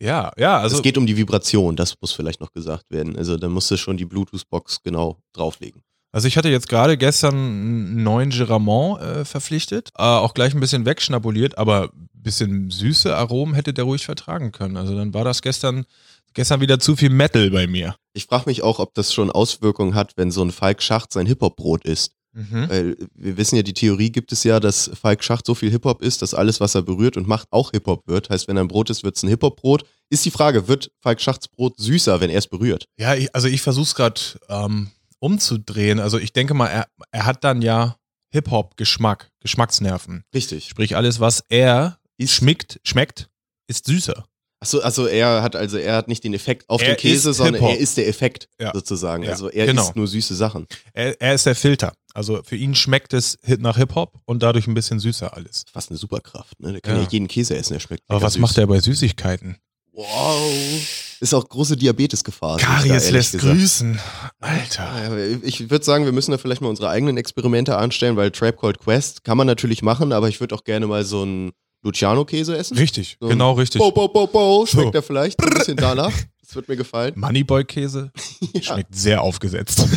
[0.00, 3.16] Ja, ja, also es geht um die Vibration, das muss vielleicht noch gesagt werden.
[3.16, 5.82] Also dann musst du schon die Bluetooth-Box genau drauflegen.
[6.12, 10.60] Also ich hatte jetzt gerade gestern einen neuen Giramont äh, verpflichtet, äh, auch gleich ein
[10.60, 14.76] bisschen wegschnabuliert, aber ein bisschen süße Aromen hätte der ruhig vertragen können.
[14.76, 15.84] Also dann war das gestern,
[16.32, 17.94] gestern wieder zu viel Metal bei mir.
[18.14, 21.26] Ich frage mich auch, ob das schon Auswirkungen hat, wenn so ein Falk Schacht sein
[21.26, 22.14] Hip-Hop-Brot isst.
[22.32, 22.68] Mhm.
[22.68, 26.02] Weil wir wissen ja, die Theorie gibt es ja, dass Falk Schacht so viel Hip-Hop
[26.02, 28.30] ist, dass alles, was er berührt und macht, auch Hip-Hop wird.
[28.30, 29.84] Heißt, wenn er ein Brot ist, wird es ein Hip-Hop-Brot.
[30.08, 32.86] Ist die Frage, wird Falk Schachts Brot süßer, wenn er es berührt?
[32.96, 34.90] Ja, ich, also ich versuche es gerade ähm,
[35.20, 36.00] umzudrehen.
[36.00, 37.96] Also ich denke mal, er, er hat dann ja
[38.30, 40.24] Hip-Hop-Geschmack, Geschmacksnerven.
[40.34, 40.68] Richtig.
[40.68, 43.28] Sprich, alles, was er Ist- schmeckt, schmeckt,
[43.68, 44.24] ist süßer.
[44.60, 47.62] Achso, also er hat also er hat nicht den Effekt auf Er den Käse, sondern
[47.62, 48.72] er ist der Effekt Ja.
[48.74, 49.22] sozusagen.
[49.22, 49.82] Ja, Also er genau.
[49.82, 50.66] isst nur süße Sachen.
[50.92, 51.92] Er, er ist der Filter.
[52.12, 55.64] Also für ihn schmeckt es nach Hip-Hop und dadurch ein bisschen süßer alles.
[55.72, 56.72] Fast eine Superkraft, ne?
[56.72, 57.08] Der kann ja, Ja.
[57.08, 58.02] jeden Käse essen, der schmeckt.
[58.08, 58.40] Aber was süß.
[58.42, 59.58] macht er bei Süßigkeiten?
[59.92, 61.07] Wow.
[61.20, 62.58] Ist auch große Diabetesgefahr.
[62.58, 63.58] Karies lässt gesagt.
[63.58, 63.98] grüßen.
[64.40, 65.18] Alter.
[65.42, 68.78] Ich würde sagen, wir müssen da vielleicht mal unsere eigenen Experimente anstellen, weil Trap Called
[68.78, 71.52] Quest kann man natürlich machen, aber ich würde auch gerne mal so einen
[71.82, 72.76] Luciano-Käse essen.
[72.76, 73.28] Richtig, So.
[73.28, 73.80] genau richtig.
[73.80, 74.66] Bo, bo, bo, bo.
[74.66, 74.90] Schmeckt So.
[74.92, 76.12] der vielleicht ein bisschen danach.
[76.40, 77.12] Das wird mir gefallen.
[77.16, 78.10] Moneyboy-Käse
[78.54, 78.62] Ja.
[78.62, 79.84] schmeckt sehr aufgesetzt.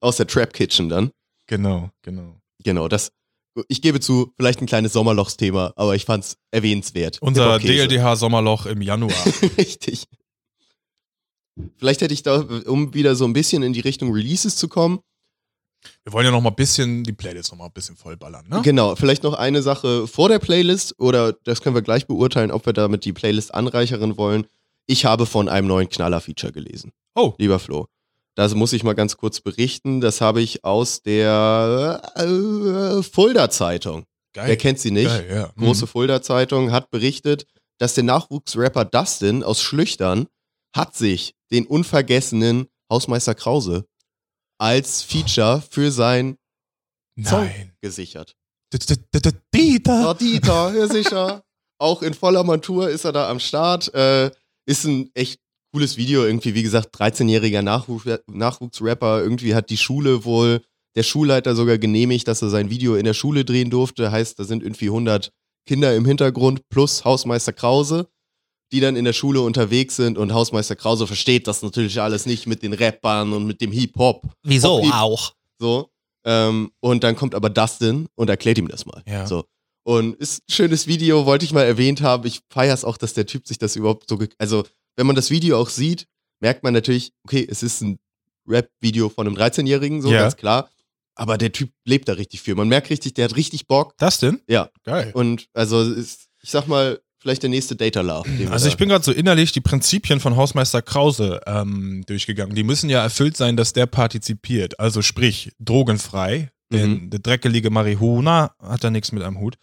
[0.00, 1.10] Aus der Trap Kitchen dann.
[1.46, 2.40] genau, genau.
[2.62, 3.12] Genau, das.
[3.68, 7.18] Ich gebe zu, vielleicht ein kleines Sommerlochsthema, aber ich fand's erwähnenswert.
[7.20, 7.58] Unser.
[7.58, 9.14] DLDH-Sommerloch im Januar.
[9.58, 10.06] Richtig.
[11.76, 15.00] Vielleicht hätte ich da, um wieder so ein bisschen in die Richtung Releases zu kommen,
[16.04, 18.60] Wir wollen ja noch mal ein bisschen die Playlist noch mal ein bisschen vollballern, ne?
[18.62, 22.66] Genau, vielleicht noch eine Sache vor der Playlist oder das können wir gleich beurteilen, ob
[22.66, 24.46] wir damit die Playlist anreichern wollen.
[24.86, 26.92] Ich habe von einem neuen Knaller-Feature gelesen.
[27.14, 27.34] Oh.
[27.38, 27.86] Lieber Flo.
[28.36, 30.00] Das muss ich mal ganz kurz berichten.
[30.00, 34.06] Das habe ich aus der äh, Fulda-Zeitung.
[34.34, 34.48] Geil.
[34.48, 35.06] Wer kennt sie nicht?
[35.06, 35.52] Geil, ja.
[35.56, 35.88] Große Mhm.
[35.88, 37.46] Fulda-Zeitung hat berichtet,
[37.78, 40.26] dass der Nachwuchsrapper Dustin aus Schlüchtern
[40.74, 43.84] hat sich den unvergessenen Hausmeister Krause
[44.58, 46.36] als Feature für sein
[47.22, 47.72] Song Nein.
[47.80, 48.34] gesichert.
[48.72, 50.00] D- d- Dieter.
[50.02, 51.42] Ja, Dieter, ja sicher.
[51.78, 53.92] Auch in voller Montur ist er da am Start.
[53.94, 54.30] Äh,
[54.66, 55.40] ist ein echt
[55.74, 56.54] cooles Video irgendwie.
[56.54, 59.22] Wie gesagt, 13-jähriger Nachwuchs Nachwuchsrapper.
[59.22, 60.62] Irgendwie hat die Schule wohl,
[60.94, 64.12] der Schulleiter sogar genehmigt, dass er sein Video in der Schule drehen durfte.
[64.12, 65.32] Heißt, da sind irgendwie 100
[65.66, 68.06] Kinder im Hintergrund plus Hausmeister Krause,
[68.70, 70.16] die dann in der Schule unterwegs sind.
[70.16, 74.22] Und Hausmeister Krause versteht das natürlich alles nicht mit den Rappern und mit dem Hip-Hop.
[74.44, 75.34] Wieso Hip- auch?
[75.58, 75.90] So.
[76.24, 79.02] Ähm, und dann kommt aber Dustin und erklärt ihm das mal.
[79.08, 79.26] Ja.
[79.26, 79.44] So.
[79.86, 82.26] Und ist ein schönes Video, wollte ich mal erwähnt haben.
[82.26, 84.18] Ich feiere es auch, dass der Typ sich das überhaupt so.
[84.38, 84.64] Also,
[84.96, 86.06] wenn man das Video auch sieht,
[86.40, 87.98] merkt man natürlich, okay, es ist ein
[88.46, 90.20] Rap-Video von einem 13-Jährigen, so Ja.
[90.22, 90.68] ganz klar.
[91.16, 92.54] Aber der Typ lebt da richtig für.
[92.56, 93.94] Man merkt richtig, der hat richtig Bock.
[93.98, 94.40] Das denn?
[94.48, 94.68] Ja.
[94.82, 95.12] Geil.
[95.14, 98.28] Und also, ist, ich sag mal, vielleicht der nächste Data Love.
[98.50, 102.54] Also ich bin gerade so innerlich die Prinzipien von Hausmeister Krause ähm, durchgegangen.
[102.54, 104.78] Die müssen ja erfüllt sein, dass der partizipiert.
[104.80, 107.10] Also sprich, drogenfrei, denn Mhm.
[107.10, 109.54] der dreckelige Marihuana hat da nichts mit am Hut.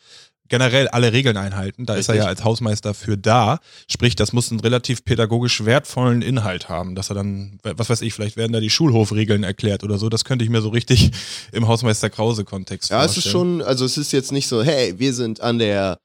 [0.52, 2.24] Generell alle Regeln einhalten, da ist er Richtig.
[2.26, 3.60] ja als Hausmeister für da.
[3.90, 8.14] Sprich, das muss einen relativ pädagogisch wertvollen Inhalt haben, dass er dann, was weiß ich,
[8.14, 10.10] vielleicht werden da die Schulhofregeln erklärt oder so.
[10.10, 11.12] Das könnte ich mir so richtig
[11.54, 13.24] im Hausmeister Krause-Kontext Ja, es vorstellen.
[13.24, 15.98] ist schon, also es ist jetzt nicht so, hey, wir sind an der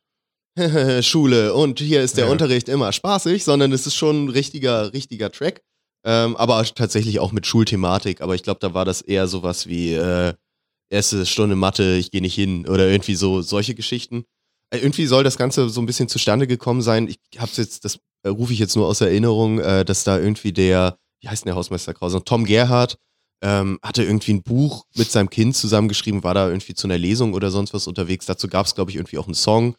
[1.02, 2.30] Schule und hier ist der Ja.
[2.30, 5.60] Unterricht immer spaßig, sondern es ist schon ein richtiger, richtiger Track.
[6.06, 8.20] Ähm, aber tatsächlich auch mit Schulthematik.
[8.20, 10.34] Aber ich glaube, da war das eher sowas wie äh,
[10.88, 14.24] erste Stunde Mathe, ich gehe nicht hin oder irgendwie so solche Geschichten.
[14.70, 17.08] Äh, irgendwie soll das Ganze so ein bisschen zustande gekommen sein.
[17.08, 20.52] Ich hab's jetzt, das äh, rufe ich jetzt nur aus Erinnerung, äh, dass da irgendwie
[20.52, 22.22] der, wie heißt denn der Hausmeister Krause?
[22.24, 22.98] Tom Gerhardt
[23.42, 27.34] ähm, hatte irgendwie ein Buch mit seinem Kind zusammengeschrieben, war da irgendwie zu einer Lesung
[27.34, 28.26] oder sonst was unterwegs.
[28.26, 29.76] Dazu gab es, glaube ich, irgendwie auch einen Song.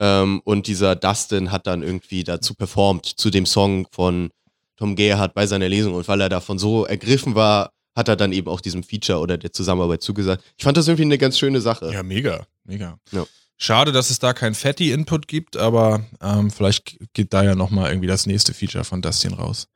[0.00, 4.30] Ähm, und dieser Dustin hat dann irgendwie dazu performt, zu dem Song von
[4.76, 5.94] Tom Gerhardt bei seiner Lesung.
[5.94, 9.38] Und weil er davon so ergriffen war, hat er dann eben auch diesem Feature oder
[9.38, 10.44] der Zusammenarbeit zugesagt.
[10.58, 11.90] Ich fand das irgendwie eine ganz schöne Sache.
[11.92, 12.98] Ja, mega, mega.
[13.10, 13.24] Ja.
[13.58, 18.06] Schade, dass es da kein Fatty-Input gibt, aber ähm, vielleicht geht da ja nochmal irgendwie
[18.08, 19.68] das nächste Feature von Dustin raus.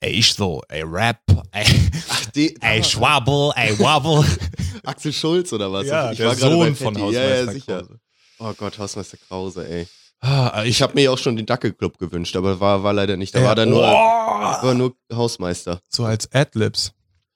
[0.00, 1.20] Ey, ich so, ey, Rap,
[1.52, 1.66] ey,
[2.08, 4.26] Ach, die, ey, Schwabble, ey, Wobble.
[4.84, 5.86] Axel Schulz oder was?
[5.86, 7.12] Ja, ich der Sohn von Fetti.
[7.14, 7.78] Ja, ja, Hausmeister sicher.
[7.82, 8.00] Krause.
[8.40, 9.86] Oh Gott, Hausmeister Krause, ey.
[10.22, 13.34] Ah, Ich habe mir auch schon den Dackelclub gewünscht, aber war, war leider nicht.
[13.34, 13.44] Da Ja.
[13.46, 13.86] war da nur, Oh!
[14.64, 15.80] war nur Hausmeister.
[15.88, 16.92] so als Adlibs.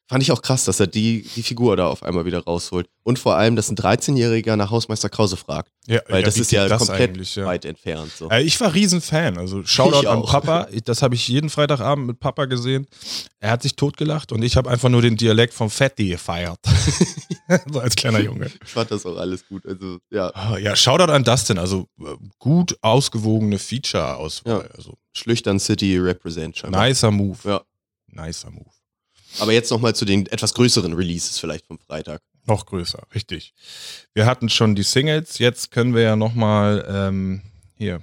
[0.07, 2.87] Fand ich auch krass, dass er die, die Figur da auf einmal wieder rausholt.
[3.05, 5.71] Und vor allem, dass ein 13-Jähriger nach Hausmeister Krause fragt.
[5.87, 7.47] Ja, Weil das wie ist ja das komplett ja.
[7.47, 8.13] weit entfernt.
[8.15, 8.29] So.
[8.29, 9.39] Äh, Ich war Riesenfan.
[9.39, 10.23] Also Shoutout an.
[10.23, 10.69] Papa.
[10.85, 12.87] Das habe ich jeden Freitagabend mit Papa gesehen.
[13.41, 16.59] Er hat sich totgelacht und ich habe einfach nur den Dialekt vom Fatty gefeiert.
[17.73, 18.51] so als kleiner Junge.
[18.63, 19.65] Ich fand das auch alles gut.
[19.67, 21.59] Also, ja, Ah, Ja, Shoutout an Dustin.
[21.59, 24.71] Also äh, gut ausgewogene Feature-Auswahl.
[24.77, 26.87] Also Schlüchtern City Represent scheinbar.
[26.87, 27.39] nicer Move.
[27.45, 27.63] Ja.
[28.09, 28.67] Nicer Move.
[29.41, 32.22] Aber jetzt nochmal zu den etwas größeren Releases vielleicht vom Freitag.
[32.47, 33.55] Noch größer, richtig.
[34.12, 37.43] Wir hatten schon die Singles, jetzt können wir ja nochmal ähm,
[37.76, 38.03] hier.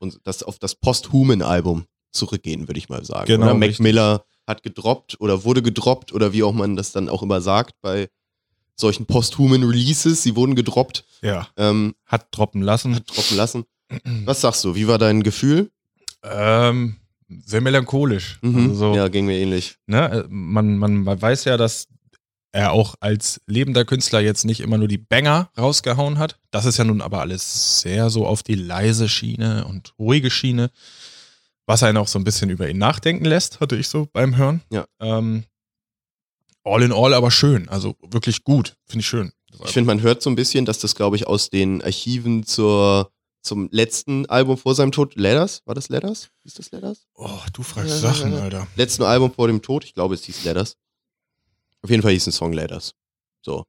[0.00, 3.26] Und das auf das Posthumen-Album zurückgehen, würde ich mal sagen.
[3.26, 3.82] Genau, Oder Mac richtig.
[3.82, 7.74] Miller hat gedroppt oder wurde gedroppt oder wie auch man das dann auch immer sagt
[7.80, 8.08] bei
[8.76, 10.22] solchen posthumen Releases.
[10.22, 11.48] Sie wurden gedroppt, Ja.
[11.56, 12.92] ähm, Hat droppen lassen.
[13.06, 13.64] droppen lassen.
[14.24, 14.74] Was sagst du?
[14.74, 15.70] Wie war dein Gefühl?
[16.22, 16.96] Ähm,
[17.44, 18.38] sehr melancholisch.
[18.42, 19.76] Also so, Ja, ging mir ähnlich.
[19.86, 21.86] ne, äh, man, man, man weiß ja, dass
[22.52, 26.38] er auch als lebender Künstler jetzt nicht immer nur die Banger rausgehauen hat.
[26.52, 30.70] Das ist ja nun aber alles sehr so auf die leise Schiene und ruhige Schiene,
[31.66, 34.60] was einen auch so ein bisschen über ihn nachdenken lässt, hatte ich so beim Hören.
[34.70, 34.86] Ja.
[35.00, 35.44] Ähm,
[36.62, 39.32] all in all aber schön, also wirklich gut, finde ich schön.
[39.64, 43.10] Ich finde, man hört so ein bisschen, dass das, glaube ich, aus den Archiven zur,
[43.44, 46.30] zum letzten Album vor seinem Tod, Letters, war das Letters?
[46.42, 47.06] Hieß das Letters?
[47.14, 48.66] oh, du fragst Sachen, Alter.
[48.76, 50.76] Letzten Album vor dem Tod, ich glaube, es hieß Letters.
[51.82, 52.94] Auf jeden Fall hieß ein Song Letters.
[53.42, 53.64] So.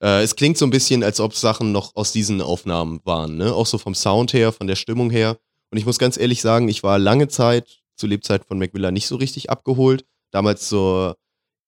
[0.00, 3.52] Äh, es klingt so ein bisschen, als ob Sachen noch aus diesen Aufnahmen waren, ne?
[3.52, 5.36] Auch so vom Sound her, von der Stimmung her.
[5.70, 8.92] Und ich muss ganz ehrlich sagen, ich war lange Zeit, zu Lebzeiten von Mac Miller,
[8.92, 10.04] nicht so richtig abgeholt.
[10.30, 11.16] Damals zur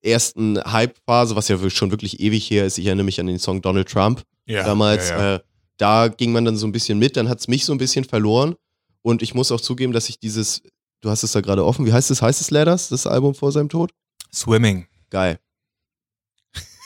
[0.02, 2.78] ersten Hype-Phase, was ja schon wirklich ewig her ist.
[2.78, 4.22] Ich erinnere mich an den Song Donald Trump.
[4.46, 5.08] Ja, damals.
[5.08, 5.34] ja, ja.
[5.36, 5.40] Äh,
[5.78, 8.04] da ging man dann so ein bisschen mit, dann hat es mich so ein bisschen
[8.04, 8.54] verloren.
[9.02, 10.62] Und ich muss auch zugeben, dass ich dieses,
[11.00, 12.20] du hast es da gerade offen, wie heißt es?
[12.20, 13.92] Heißt es Ladders, das Album vor seinem Tod?
[14.34, 14.86] Swimming.
[15.10, 15.38] Geil.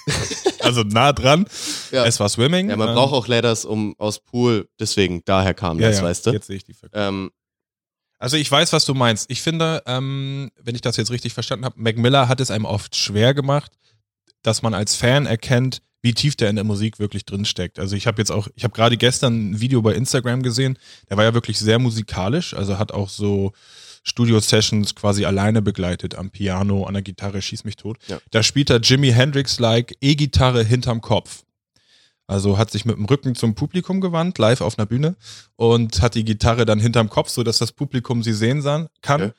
[0.61, 1.45] Also nah dran.
[1.91, 2.07] Ja.
[2.07, 2.71] Es war Swimming.
[2.71, 6.05] Ja, man Ähm, braucht auch Ladders um aus Pool, deswegen, daher kam ja, das, ja,
[6.05, 6.31] weißt du?
[6.31, 6.75] Jetzt sehe ich die.
[6.93, 7.33] Ähm,
[8.21, 9.29] Also ich weiß, was du meinst.
[9.29, 12.65] Ich finde, ähm, wenn ich das jetzt richtig verstanden habe, Mac Miller hat es einem
[12.65, 13.73] oft schwer gemacht,
[14.43, 17.79] dass man als Fan erkennt, wie tief der in der Musik wirklich drinsteckt.
[17.79, 20.79] Also ich habe jetzt auch, ich habe gerade gestern ein Video bei Instagram gesehen,
[21.09, 23.53] der war ja wirklich sehr musikalisch, also hat auch so
[24.03, 27.99] Studio-Sessions quasi alleine begleitet, am Piano, an der Gitarre, schieß mich tot.
[28.09, 28.19] Ja.
[28.33, 31.45] Da spielt er Jimi Hendrix-like E-Gitarre hinterm Kopf.
[32.27, 35.17] Also hat sich mit dem Rücken zum Publikum gewandt, live auf einer Bühne
[35.57, 38.63] und hat die Gitarre dann hinterm Kopf, so dass das Publikum sie sehen
[39.03, 39.33] kann Okay.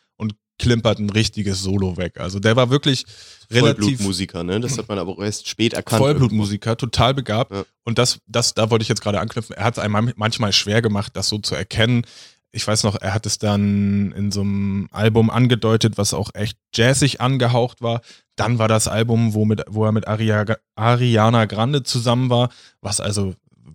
[0.59, 2.19] Klimpert ein richtiges Solo weg.
[2.19, 3.05] Also der war wirklich
[3.51, 4.59] relativ Vollblutmusiker, ne?
[4.59, 6.01] Das hat man aber erst spät erkannt.
[6.01, 7.51] Vollblutmusiker, total begabt.
[7.51, 7.63] Ja.
[7.83, 9.55] Und das, das, da wollte ich jetzt gerade anknüpfen.
[9.55, 12.05] Er hat es einem manchmal schwer gemacht, das so zu erkennen.
[12.51, 16.57] Ich weiß noch, er hat es dann in so einem Album angedeutet, was auch echt
[16.75, 18.01] jazzig angehaucht war.
[18.35, 20.45] Dann war das Album, wo, mit, wo er mit Aria,
[20.75, 22.49] Ariana Grande zusammen war,
[22.79, 23.33] was also,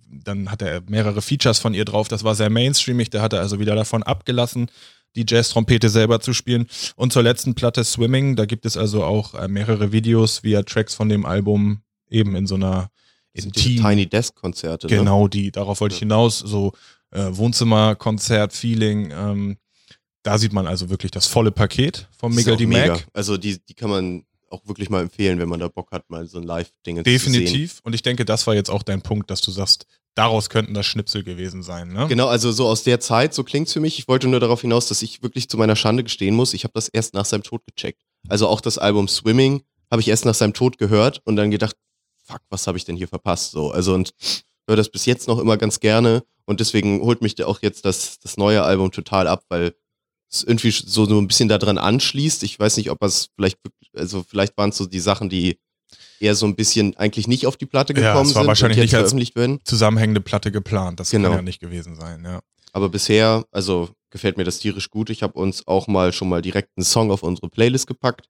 [0.09, 2.07] dann hat er mehrere Features von ihr drauf.
[2.07, 3.09] Das war sehr mainstreamig.
[3.09, 4.71] Der hat er also wieder davon abgelassen,
[5.15, 6.67] die Jazz-Trompete selber zu spielen.
[6.95, 10.93] Und zur letzten Platte Swimming, da gibt es also auch äh, mehrere Videos via Tracks
[10.93, 12.89] von dem Album eben in so einer
[13.33, 14.87] intim, Tiny Desk Konzerte.
[14.87, 14.97] Ne?
[14.97, 16.73] genau die, darauf wollte ich hinaus, so
[17.11, 19.11] äh, Wohnzimmer-Konzert-Feeling.
[19.11, 19.57] Ähm,
[20.23, 22.07] da sieht man also wirklich das volle Paket
[22.57, 22.93] die mega.
[22.93, 23.07] Mac.
[23.13, 26.27] Also die, die kann man auch wirklich mal empfehlen, wenn man da Bock hat, mal
[26.27, 27.03] so ein Live-Ding zu sehen.
[27.03, 27.81] Definitiv.
[27.83, 29.85] Und ich denke, das war jetzt auch dein Punkt, dass du sagst,
[30.15, 31.93] daraus könnten das Schnipsel gewesen sein.
[31.93, 32.07] Ne?
[32.07, 33.99] Genau, also so aus der Zeit, so klingt's für mich.
[33.99, 36.73] Ich wollte nur darauf hinaus, dass ich wirklich zu meiner Schande gestehen muss, ich habe
[36.73, 38.01] das erst nach seinem Tod gecheckt.
[38.27, 41.75] Also auch das Album Swimming habe ich erst nach seinem Tod gehört und dann gedacht,
[42.23, 43.51] fuck, was habe ich denn hier verpasst?
[43.51, 44.13] So, also und
[44.67, 47.85] höre das bis jetzt noch immer ganz gerne und deswegen holt mich da auch jetzt
[47.85, 49.73] das, das neue Album total ab, weil
[50.31, 52.43] es irgendwie so, so ein bisschen daran anschließt.
[52.43, 53.57] Ich weiß nicht, ob es vielleicht,
[53.95, 55.59] also vielleicht waren es so die Sachen, die
[56.21, 58.79] eher so ein bisschen eigentlich nicht auf die Platte Ja, gekommen es war sind wahrscheinlich
[58.79, 59.59] nicht veröffentlicht werden.
[59.63, 60.99] Zusammenhängende Platte geplant.
[60.99, 61.29] Das Genau.
[61.29, 62.23] kann ja nicht gewesen sein.
[62.23, 62.41] Ja.
[62.73, 65.09] Aber bisher, also gefällt mir das tierisch gut.
[65.09, 68.27] Ich habe uns auch mal schon mal direkt einen Song auf unsere Playlist gepackt.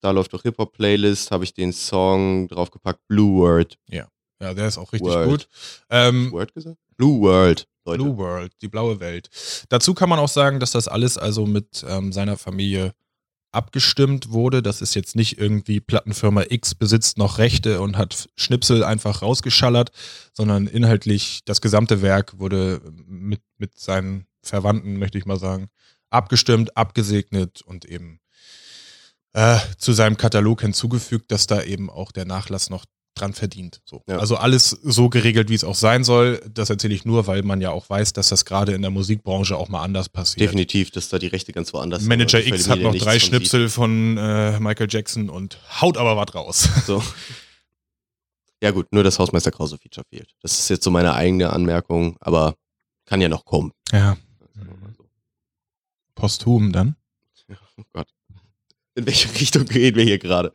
[0.00, 3.78] Da läuft auch Hip-Hop-Playlist, habe ich den Song draufgepackt, Blue World.
[3.88, 4.06] ja,
[4.40, 5.30] der ist auch richtig World.
[5.30, 5.48] gut.
[5.88, 6.76] Ähm, Word gesagt?
[6.98, 8.02] Blue World, Leute.
[8.02, 9.30] Blue World, die blaue Welt.
[9.70, 12.92] Dazu kann man auch sagen, dass das alles also mit ähm, seiner Familie
[13.54, 14.62] abgestimmt wurde.
[14.62, 19.90] Das ist jetzt nicht irgendwie Plattenfirma X besitzt noch Rechte und hat Schnipsel einfach rausgeschallert,
[20.32, 25.68] sondern inhaltlich das gesamte Werk wurde mit, mit seinen Verwandten, möchte ich mal sagen,
[26.10, 28.20] abgestimmt, abgesegnet und eben
[29.32, 32.84] äh, zu seinem Katalog hinzugefügt, dass da eben auch der Nachlass noch
[33.14, 33.80] dran verdient.
[33.84, 34.02] So.
[34.08, 34.18] Ja.
[34.18, 36.40] Also alles so geregelt, wie es auch sein soll.
[36.52, 39.56] Das erzähle ich nur, weil man ja auch weiß, dass das gerade in der Musikbranche
[39.56, 40.40] auch mal anders passiert.
[40.40, 43.28] Definitiv, dass da die Rechte ganz woanders sind Manager die X hat noch drei von
[43.28, 46.68] Schnipsel von äh, Michael Jackson und haut aber was raus.
[46.86, 47.02] So.
[48.62, 50.34] Ja gut, nur das Hausmeister Krause Feature fehlt.
[50.40, 52.54] Das ist jetzt so meine eigene Anmerkung, aber
[53.06, 53.72] kann ja noch kommen.
[53.92, 54.16] Ja.
[54.54, 55.06] Sagen wir mal so.
[56.14, 56.96] Posthum dann.
[57.76, 58.08] Oh Gott.
[58.94, 60.54] In welche Richtung gehen wir hier gerade?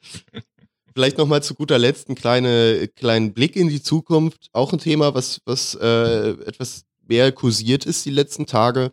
[0.93, 4.49] Vielleicht nochmal zu guter Letzt einen kleine, kleinen Blick in die Zukunft.
[4.53, 8.91] Auch ein Thema, was, was äh, etwas mehr kursiert ist die letzten Tage.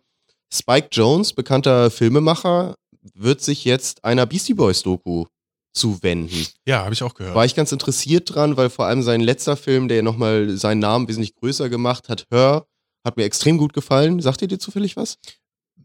[0.53, 2.75] Spike Jones, bekannter Filmemacher,
[3.13, 5.25] wird sich jetzt einer Beastie Boys Doku
[5.73, 6.47] zuwenden.
[6.65, 7.35] Ja, habe ich auch gehört.
[7.35, 11.07] War ich ganz interessiert dran, weil vor allem sein letzter Film, der nochmal seinen Namen
[11.07, 12.65] wesentlich größer gemacht hat, Her,
[13.05, 14.19] hat mir extrem gut gefallen.
[14.21, 15.17] Sagt ihr dir zufällig was?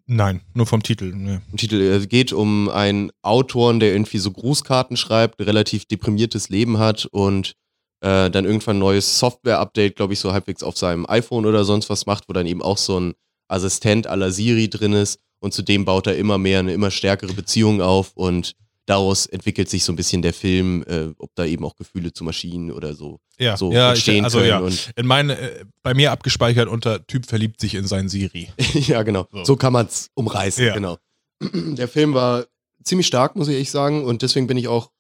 [0.07, 1.13] Nein, nur vom Titel.
[1.15, 1.41] Nee.
[1.57, 7.07] Titel es geht um einen Autoren, der irgendwie so Grußkarten schreibt, relativ deprimiertes Leben hat
[7.07, 7.55] und
[8.01, 11.89] äh, dann irgendwann ein neues Software-Update, glaube ich, so halbwegs auf seinem iPhone oder sonst
[11.89, 13.15] was macht, wo dann eben auch so ein
[13.49, 17.33] Assistent à la Siri drin ist und zudem baut er immer mehr eine immer stärkere
[17.33, 18.55] Beziehung auf und
[18.87, 22.25] daraus entwickelt sich so ein bisschen der Film, äh, ob da eben auch Gefühle zu
[22.25, 24.49] Maschinen oder so, Ja, so ja, entstehen ich, also können.
[24.51, 24.59] ja.
[24.59, 28.49] Und In meine, äh, bei mir abgespeichert unter Typ verliebt sich in sein Siri.
[28.75, 29.27] ja, genau.
[29.33, 29.45] So.
[29.45, 30.75] So, kann man es umreißen, Ja.
[30.75, 30.99] genau.
[31.43, 32.47] Der Film war
[32.85, 34.91] ziemlich stark, muss ich ehrlich sagen, und deswegen bin ich auch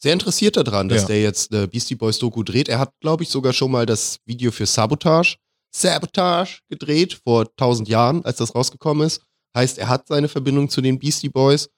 [0.00, 2.68] sehr interessiert daran, dass der jetzt äh, Beastie Boys Doku dreht.
[2.68, 5.36] Er hat, glaube ich, sogar schon mal das Video für Sabotage,
[5.74, 9.22] Sabotage gedreht vor tausend Jahren, als das rausgekommen ist.
[9.56, 11.70] Heißt, er hat seine Verbindung zu den Beastie Boys.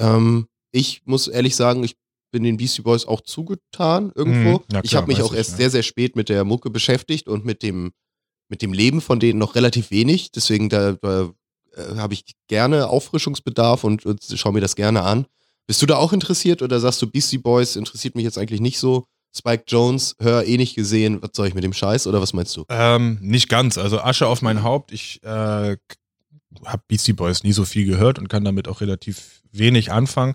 [0.00, 1.96] Ähm, ich muss ehrlich sagen, ich
[2.32, 4.58] bin den Beastie Boys auch zugetan irgendwo.
[4.58, 5.56] Mhm, ja ich klar, habe mich auch erst ja.
[5.58, 7.92] sehr, sehr spät mit der Mucke beschäftigt und mit dem,
[8.48, 10.32] mit dem Leben von denen noch relativ wenig.
[10.32, 11.32] Deswegen da, da
[11.76, 15.26] äh, habe ich gerne Auffrischungsbedarf und, und schaue mir das gerne an.
[15.68, 18.78] Bist du da auch interessiert oder sagst du, Beastie Boys interessiert mich jetzt eigentlich nicht
[18.78, 19.06] so?
[19.36, 22.56] Spike Jones, hör eh nicht gesehen, was soll ich mit dem Scheiß oder was meinst
[22.56, 22.64] du?
[22.68, 23.78] Ähm, nicht ganz.
[23.78, 24.92] Also Asche auf mein Haupt.
[24.92, 25.76] Ich äh,
[26.64, 30.34] habe Beastie Boys nie so viel gehört und kann damit auch relativ wenig anfangen.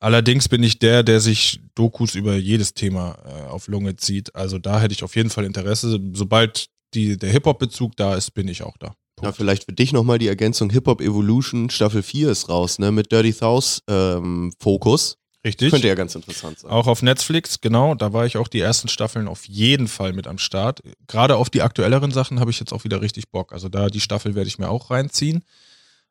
[0.00, 4.34] Allerdings bin ich der, der sich Dokus über jedes Thema äh, auf Lunge zieht.
[4.34, 6.00] Also da hätte ich auf jeden Fall Interesse.
[6.14, 8.94] Sobald die, der Hip-Hop-Bezug da ist, bin ich auch da.
[9.22, 12.90] Ja, vielleicht für dich nochmal die Ergänzung Hip-Hop Evolution Staffel 4 ist raus, ne?
[12.90, 15.18] Mit Dirty South ähm, Fokus.
[15.44, 15.70] Richtig.
[15.70, 16.70] Könnte ja ganz interessant sein.
[16.70, 17.94] Auch auf Netflix, genau.
[17.94, 20.80] Da war ich auch die ersten Staffeln auf jeden Fall mit am Start.
[21.06, 23.52] Gerade auf die aktuelleren Sachen habe ich jetzt auch wieder richtig Bock.
[23.52, 25.42] Also da die Staffel werde ich mir auch reinziehen.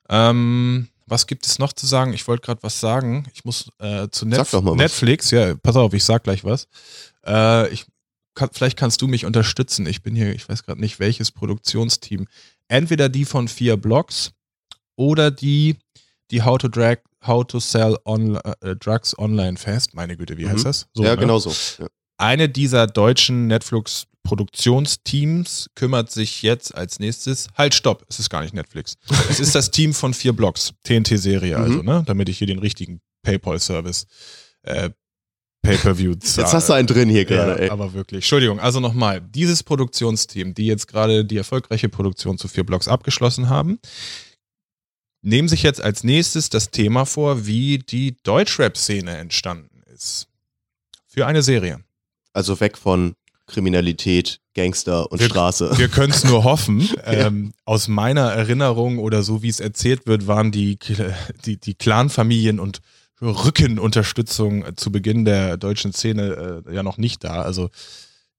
[0.10, 2.14] Ähm, was gibt es noch zu sagen?
[2.14, 3.28] Ich wollte gerade was sagen.
[3.34, 4.76] Ich muss äh, zu Netf mal was.
[4.76, 5.32] Netflix.
[5.32, 6.68] Ja, pass auf, ich sag gleich was.
[7.26, 7.86] Äh, ich,
[8.36, 9.86] kann, vielleicht kannst du mich unterstützen.
[9.88, 12.28] Ich bin hier, ich weiß gerade nicht, welches Produktionsteam.
[12.68, 14.32] Entweder die von vier Blogs
[14.96, 15.78] oder die,
[16.32, 19.94] die How to Drag, How to Sell on, äh, Drugs Online Fest.
[19.94, 20.64] Meine Güte, wie heißt Mhm.
[20.64, 20.88] das?
[20.94, 21.18] So, ja, ne?
[21.18, 21.52] genau so.
[21.82, 21.88] Ja.
[22.18, 23.48] Eine dieser deutschen
[24.30, 27.48] Netflix-Produktionsteams kümmert sich jetzt als nächstes.
[27.56, 28.96] Halt, stopp, es ist gar nicht Netflix.
[29.30, 31.64] es ist das Team von vier Blogs, TNT-Serie, Mhm.
[31.64, 32.04] also, ne?
[32.06, 34.06] Damit ich hier den richtigen PayPal-Service,
[34.64, 34.90] äh,
[35.62, 37.70] Pay-Per-View Jetzt hast du einen drin hier gerade, ja, ey.
[37.70, 38.20] aber wirklich.
[38.24, 43.50] Entschuldigung, also nochmal, dieses Produktionsteam, die jetzt gerade die erfolgreiche Produktion zu vier Blogs abgeschlossen
[43.50, 43.80] haben,
[45.22, 50.28] nehmen sich jetzt als nächstes das Thema vor, wie die Deutschrap-Szene entstanden ist.
[51.08, 51.84] Für eine Serie.
[52.32, 53.16] Also weg von
[53.50, 55.78] Kriminalität, Gangster und Wir- Straße.
[55.78, 56.88] Wir können es nur hoffen.
[57.06, 60.78] ähm, aus meiner Erinnerung oder so wie es erzählt wird, waren die,
[61.46, 62.80] die, die Clanfamilien und
[63.22, 67.42] Rückenunterstützung zu Beginn der deutschen Szene äh, ja noch nicht da.
[67.42, 67.70] Also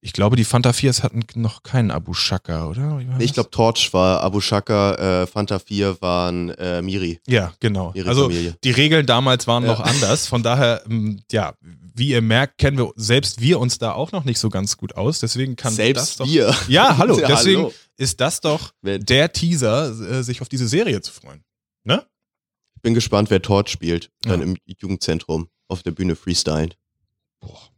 [0.02, 3.02] ich glaube, die Fanta 4s hatten noch keinen Abu Shaka, oder?
[3.18, 7.92] Ich glaube, Torch war Abu Shaka, äh, Fanta 4 waren äh, Miri, Ja, genau.
[7.94, 8.56] ihre Also Familie.
[8.64, 9.70] die Regeln damals waren Ja.
[9.72, 10.26] noch anders.
[10.26, 11.52] Von daher, ähm, ja,
[11.94, 14.96] wie ihr merkt, kennen wir selbst wir uns da auch noch nicht so ganz gut
[14.96, 15.20] aus.
[15.20, 16.26] Deswegen kann das Selbst doch.
[16.26, 16.54] wir.
[16.68, 17.18] Ja, hallo.
[17.18, 17.74] Ja, Deswegen hallo.
[17.96, 21.44] ist das doch der Teaser, äh, sich auf diese Serie zu freuen.
[21.84, 22.06] Ne?
[22.76, 24.10] Ich bin gespannt, wer Torch spielt.
[24.22, 24.46] Dann Ja.
[24.46, 26.74] im Jugendzentrum auf der Bühne freestylen.
[27.40, 27.68] Boah.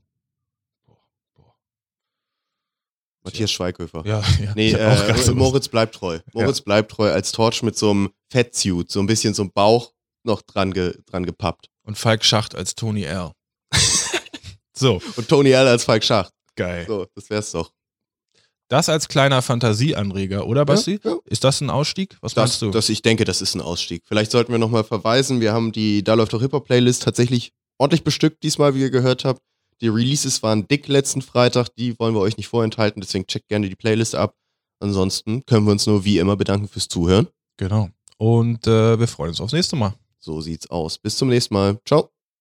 [3.25, 4.03] Matthias Schweighöfer.
[4.05, 4.53] Ja, ja.
[4.57, 6.19] Nee, äh, Moritz bleibt treu.
[6.33, 9.93] Moritz bleibt treu als Torch mit so einem Fettsuit, so ein bisschen so ein Bauch
[10.25, 11.69] noch dran, ge, dran gepappt.
[11.85, 13.31] Und Falk Schacht als Tony L.
[14.75, 16.33] so, Und Tony L als Falk Schacht.
[16.57, 16.85] geil.
[16.89, 17.71] So, das wär's doch.
[18.69, 20.99] Das als kleiner Fantasieanreger, oder Basti?
[21.05, 21.17] Ja, ja.
[21.27, 22.17] Ist das ein Ausstieg?
[22.23, 22.71] Was Das, meinst du?
[22.71, 24.03] das, ich denke, das ist ein Ausstieg.
[24.07, 25.41] Vielleicht sollten wir nochmal verweisen.
[25.43, 29.43] Wir haben die Da läuft doch Hip-Hop-Playlist tatsächlich ordentlich bestückt diesmal, wie ihr gehört habt.
[29.83, 31.69] Die Releases waren dick letzten Freitag.
[31.77, 33.03] Die wollen wir euch nicht vorenthalten.
[33.03, 34.37] Deswegen checkt gerne die Playlist ab.
[34.81, 37.29] Ansonsten können wir uns nur wie immer bedanken fürs Zuhören.
[37.59, 37.91] genau.
[38.17, 39.95] Und äh, wir freuen uns aufs nächste Mal.
[40.21, 40.97] So sieht's aus.
[40.97, 41.79] Bis zum nächsten Mal.
[41.85, 42.11] Ciao.